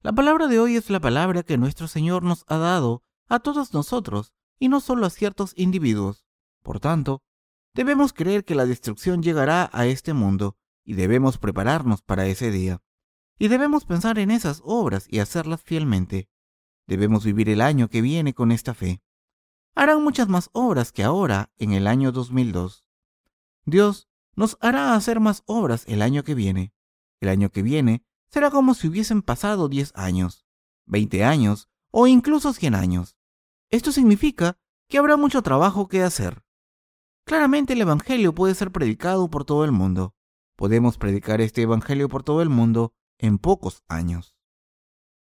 La 0.00 0.12
palabra 0.12 0.46
de 0.46 0.60
hoy 0.60 0.76
es 0.76 0.88
la 0.88 1.00
palabra 1.00 1.42
que 1.42 1.58
nuestro 1.58 1.88
Señor 1.88 2.22
nos 2.22 2.44
ha 2.46 2.56
dado 2.56 3.02
a 3.28 3.40
todos 3.40 3.74
nosotros 3.74 4.32
y 4.60 4.68
no 4.68 4.78
solo 4.80 5.06
a 5.06 5.10
ciertos 5.10 5.54
individuos. 5.56 6.24
Por 6.62 6.78
tanto, 6.78 7.24
debemos 7.74 8.12
creer 8.12 8.44
que 8.44 8.54
la 8.54 8.64
destrucción 8.64 9.24
llegará 9.24 9.70
a 9.72 9.86
este 9.86 10.12
mundo 10.12 10.56
y 10.84 10.94
debemos 10.94 11.38
prepararnos 11.38 12.00
para 12.00 12.26
ese 12.26 12.52
día. 12.52 12.80
Y 13.40 13.48
debemos 13.48 13.86
pensar 13.86 14.20
en 14.20 14.30
esas 14.30 14.62
obras 14.64 15.06
y 15.08 15.18
hacerlas 15.18 15.62
fielmente. 15.62 16.28
Debemos 16.86 17.24
vivir 17.24 17.48
el 17.48 17.60
año 17.60 17.88
que 17.88 18.02
viene 18.02 18.34
con 18.34 18.52
esta 18.52 18.72
fe. 18.72 19.02
Harán 19.74 20.02
muchas 20.02 20.28
más 20.28 20.50
obras 20.52 20.92
que 20.92 21.02
ahora 21.02 21.50
en 21.58 21.72
el 21.72 21.86
año 21.86 22.12
2002. 22.12 22.84
Dios 23.64 24.08
nos 24.34 24.56
hará 24.60 24.94
hacer 24.94 25.20
más 25.20 25.42
obras 25.46 25.84
el 25.86 26.02
año 26.02 26.22
que 26.24 26.34
viene. 26.34 26.72
El 27.20 27.28
año 27.28 27.50
que 27.50 27.62
viene 27.62 28.04
será 28.28 28.50
como 28.50 28.74
si 28.74 28.88
hubiesen 28.88 29.22
pasado 29.22 29.68
10 29.68 29.92
años, 29.94 30.46
20 30.86 31.24
años 31.24 31.68
o 31.90 32.06
incluso 32.06 32.52
100 32.52 32.74
años. 32.74 33.16
Esto 33.70 33.92
significa 33.92 34.58
que 34.88 34.98
habrá 34.98 35.16
mucho 35.16 35.42
trabajo 35.42 35.88
que 35.88 36.02
hacer. 36.02 36.42
Claramente 37.24 37.74
el 37.74 37.80
Evangelio 37.82 38.34
puede 38.34 38.54
ser 38.54 38.70
predicado 38.72 39.28
por 39.28 39.44
todo 39.44 39.64
el 39.64 39.72
mundo 39.72 40.14
podemos 40.60 40.98
predicar 40.98 41.40
este 41.40 41.62
Evangelio 41.62 42.10
por 42.10 42.22
todo 42.22 42.42
el 42.42 42.50
mundo 42.50 42.92
en 43.16 43.38
pocos 43.38 43.82
años. 43.88 44.36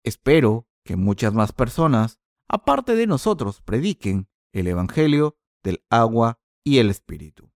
Espero 0.02 0.66
que 0.84 0.96
muchas 0.96 1.34
más 1.34 1.52
personas, 1.52 2.17
aparte 2.48 2.96
de 2.96 3.06
nosotros, 3.06 3.60
prediquen 3.62 4.28
el 4.52 4.66
Evangelio 4.66 5.36
del 5.62 5.84
agua 5.90 6.40
y 6.64 6.78
el 6.78 6.90
espíritu. 6.90 7.50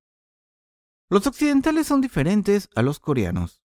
Los 1.09 1.27
occidentales 1.27 1.87
son 1.87 2.01
diferentes 2.01 2.69
a 2.75 2.83
los 2.83 2.99
coreanos. 2.99 3.63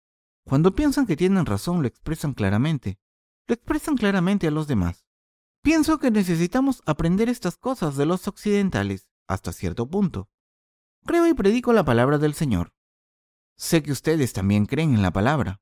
Cuando 0.45 0.75
piensan 0.75 1.05
que 1.05 1.15
tienen 1.17 1.45
razón 1.45 1.81
lo 1.81 1.87
expresan 1.87 2.33
claramente. 2.33 2.99
Lo 3.47 3.55
expresan 3.55 3.97
claramente 3.97 4.47
a 4.47 4.51
los 4.51 4.67
demás. 4.67 5.05
Pienso 5.61 5.99
que 5.99 6.11
necesitamos 6.11 6.81
aprender 6.85 7.29
estas 7.29 7.57
cosas 7.57 7.95
de 7.95 8.05
los 8.05 8.27
occidentales 8.27 9.09
hasta 9.27 9.53
cierto 9.53 9.87
punto. 9.87 10.29
Creo 11.05 11.27
y 11.27 11.33
predico 11.33 11.73
la 11.73 11.83
palabra 11.83 12.17
del 12.17 12.33
Señor. 12.33 12.73
Sé 13.57 13.83
que 13.83 13.91
ustedes 13.91 14.33
también 14.33 14.65
creen 14.65 14.93
en 14.93 15.01
la 15.01 15.11
palabra. 15.11 15.61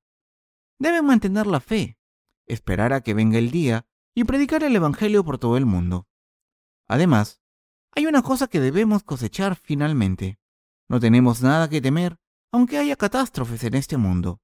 Deben 0.80 1.06
mantener 1.06 1.46
la 1.46 1.60
fe, 1.60 2.00
esperar 2.48 2.94
a 2.94 3.02
que 3.02 3.14
venga 3.14 3.38
el 3.38 3.52
día 3.52 3.88
y 4.16 4.24
predicar 4.24 4.64
el 4.64 4.76
Evangelio 4.76 5.24
por 5.24 5.38
todo 5.38 5.58
el 5.58 5.66
mundo. 5.66 6.08
Además, 6.88 7.42
hay 7.94 8.06
una 8.06 8.22
cosa 8.22 8.48
que 8.48 8.60
debemos 8.60 9.04
cosechar 9.04 9.56
finalmente. 9.56 10.40
No 10.90 11.00
tenemos 11.00 11.42
nada 11.42 11.70
que 11.70 11.82
temer, 11.82 12.18
aunque 12.52 12.78
haya 12.78 12.96
catástrofes 12.96 13.64
en 13.64 13.76
este 13.76 13.98
mundo. 13.98 14.42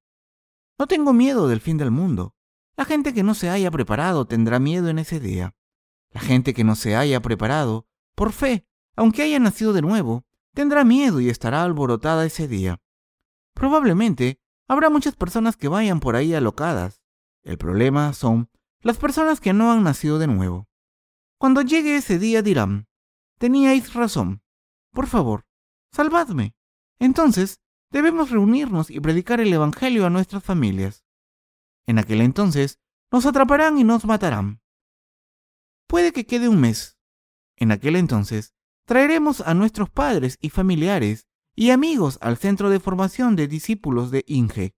No 0.80 0.88
tengo 0.88 1.14
miedo 1.14 1.48
del 1.48 1.60
fin 1.60 1.78
del 1.78 1.92
mundo. 1.92 2.36
La 2.78 2.86
gente 2.86 3.14
que 3.14 3.24
no 3.24 3.34
se 3.34 3.50
haya 3.50 3.72
preparado 3.72 4.26
tendrá 4.26 4.60
miedo 4.60 4.90
en 4.90 5.00
ese 5.00 5.20
día. 5.20 5.56
La 6.12 6.22
gente 6.22 6.54
que 6.54 6.64
no 6.64 6.76
se 6.76 6.96
haya 6.96 7.22
preparado, 7.22 7.88
por 8.16 8.32
fe, 8.32 8.66
aunque 8.96 9.24
haya 9.24 9.40
nacido 9.40 9.74
de 9.74 9.82
nuevo, 9.82 10.26
tendrá 10.54 10.84
miedo 10.84 11.20
y 11.20 11.30
estará 11.30 11.64
alborotada 11.64 12.26
ese 12.26 12.48
día. 12.48 12.80
Probablemente 13.54 14.40
habrá 14.68 14.90
muchas 14.90 15.16
personas 15.16 15.58
que 15.58 15.68
vayan 15.68 16.00
por 16.00 16.16
ahí 16.16 16.34
alocadas. 16.34 17.02
El 17.44 17.58
problema 17.58 18.14
son 18.14 18.50
las 18.82 18.98
personas 18.98 19.40
que 19.40 19.54
no 19.54 19.72
han 19.72 19.84
nacido 19.84 20.20
de 20.20 20.28
nuevo. 20.28 20.68
Cuando 21.40 21.62
llegue 21.62 21.98
ese 21.98 22.20
día 22.20 22.42
dirán, 22.42 22.88
teníais 23.38 23.94
razón. 23.94 24.42
Por 24.92 25.08
favor, 25.08 25.46
salvadme. 25.92 26.56
Entonces, 27.00 27.62
debemos 27.92 28.32
reunirnos 28.32 28.90
y 28.90 29.00
predicar 29.00 29.40
el 29.40 29.54
Evangelio 29.54 30.06
a 30.06 30.10
nuestras 30.10 30.44
familias. 30.44 31.04
En 31.86 32.00
aquel 32.00 32.22
entonces, 32.22 32.80
nos 33.12 33.26
atraparán 33.26 33.78
y 33.78 33.84
nos 33.84 34.06
matarán. 34.06 34.62
Puede 35.88 36.12
que 36.12 36.26
quede 36.26 36.50
un 36.50 36.60
mes. 36.60 36.98
En 37.56 37.72
aquel 37.72 37.96
entonces, 37.96 38.54
Traeremos 38.88 39.42
a 39.42 39.54
nuestros 39.54 39.90
padres 39.90 40.38
y 40.40 40.50
familiares 40.50 41.28
y 41.58 41.72
amigos 41.72 42.18
al 42.22 42.38
centro 42.38 42.70
de 42.70 42.80
formación 42.80 43.36
de 43.36 43.50
discípulos 43.50 44.12
de 44.12 44.24
Inge. 44.28 44.76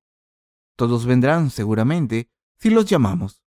Todos 0.76 1.06
vendrán 1.06 1.52
seguramente 1.52 2.32
si 2.58 2.72
los 2.72 2.88
llamamos. 2.88 3.44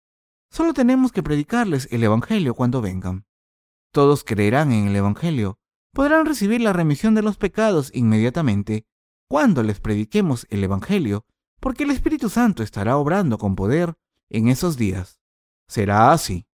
Solo 0.52 0.74
tenemos 0.74 1.12
que 1.12 1.24
predicarles 1.24 1.88
el 1.92 2.04
Evangelio 2.04 2.54
cuando 2.56 2.82
vengan. 2.82 3.26
Todos 3.94 4.24
creerán 4.24 4.72
en 4.74 4.88
el 4.88 4.96
Evangelio. 4.96 5.60
Podrán 5.94 6.26
recibir 6.26 6.62
la 6.62 6.74
remisión 6.74 7.16
de 7.16 7.22
los 7.22 7.38
pecados 7.38 7.90
inmediatamente 7.94 8.86
cuando 9.30 9.64
les 9.64 9.80
prediquemos 9.80 10.46
el 10.50 10.64
Evangelio, 10.64 11.26
porque 11.62 11.84
el 11.84 11.92
Espíritu 11.92 12.30
Santo 12.30 12.64
estará 12.64 12.98
obrando 12.98 13.38
con 13.38 13.56
poder 13.56 13.96
en 14.30 14.50
esos 14.50 14.76
días. 14.76 15.22
Será 15.70 16.12
así. 16.12 16.48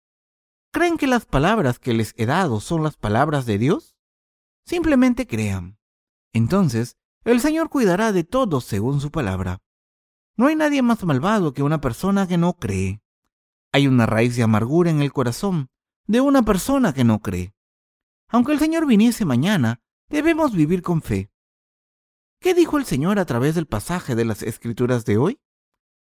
¿Creen 0.71 0.97
que 0.97 1.07
las 1.07 1.25
palabras 1.25 1.79
que 1.79 1.93
les 1.93 2.13
he 2.17 2.27
dado 2.27 2.59
son 2.59 2.83
las 2.83 2.97
palabras 2.97 3.47
de 3.47 3.57
Dios? 3.57 3.95
Simplemente 4.63 5.25
crean. 5.25 5.79
Entonces, 6.33 6.97
el 7.23 7.39
Señor 7.41 7.69
cuidará 7.69 8.11
de 8.11 8.23
todos 8.23 8.65
según 8.65 9.01
su 9.01 9.09
palabra. 9.09 9.59
No 10.35 10.45
hay 10.45 10.55
nadie 10.55 10.83
más 10.83 11.03
malvado 11.03 11.53
que 11.53 11.63
una 11.63 11.81
persona 11.81 12.27
que 12.27 12.37
no 12.37 12.53
cree. 12.53 13.01
Hay 13.71 13.87
una 13.87 14.05
raíz 14.05 14.35
de 14.35 14.43
amargura 14.43 14.89
en 14.89 15.01
el 15.01 15.11
corazón 15.13 15.69
de 16.05 16.21
una 16.21 16.43
persona 16.43 16.93
que 16.93 17.03
no 17.03 17.19
cree. 17.19 17.53
Aunque 18.29 18.53
el 18.53 18.59
Señor 18.59 18.85
viniese 18.85 19.25
mañana, 19.25 19.81
debemos 20.09 20.53
vivir 20.53 20.81
con 20.81 21.01
fe. 21.01 21.29
¿Qué 22.39 22.53
dijo 22.53 22.77
el 22.77 22.85
Señor 22.85 23.19
a 23.19 23.25
través 23.25 23.55
del 23.55 23.65
pasaje 23.65 24.15
de 24.15 24.25
las 24.25 24.43
Escrituras 24.43 25.05
de 25.05 25.17
hoy? 25.17 25.39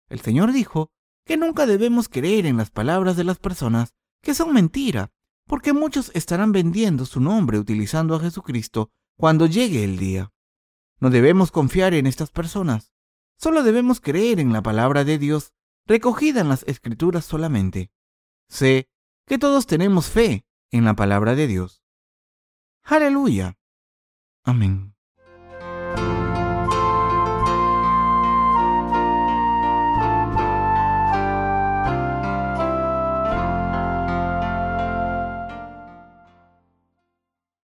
El 0.09 0.21
Señor 0.21 0.53
dijo 0.53 0.91
que 1.25 1.37
nunca 1.37 1.67
debemos 1.67 2.09
creer 2.09 2.47
en 2.47 2.57
las 2.57 2.71
palabras 2.71 3.17
de 3.17 3.25
las 3.25 3.39
personas 3.39 3.95
que 4.23 4.35
son 4.35 4.53
mentira 4.53 5.13
porque 5.47 5.73
muchos 5.73 6.11
estarán 6.15 6.53
vendiendo 6.53 7.05
su 7.05 7.21
nombre 7.21 7.59
utilizando 7.59 8.15
a 8.15 8.21
Jesucristo 8.21 8.91
cuando 9.17 9.47
llegue 9.47 9.85
el 9.85 9.99
día. 9.99 10.33
No 11.01 11.11
debemos 11.11 11.51
confiar 11.51 11.95
en 11.95 12.07
estas 12.07 12.31
personas, 12.31 12.93
solo 13.37 13.63
debemos 13.63 14.01
creer 14.01 14.41
en 14.41 14.53
la 14.53 14.63
palabra 14.63 15.05
de 15.05 15.19
Dios 15.19 15.53
recogida 15.87 16.41
en 16.41 16.49
las 16.49 16.63
Escrituras 16.65 17.25
solamente. 17.25 17.91
Sé 18.49 18.89
que 19.27 19.39
todos 19.39 19.67
tenemos 19.67 20.11
fe 20.11 20.45
en 20.71 20.85
la 20.85 20.95
palabra 20.95 21.35
de 21.35 21.47
Dios. 21.47 21.83
Aleluya. 22.83 23.59
Amén. 24.45 24.92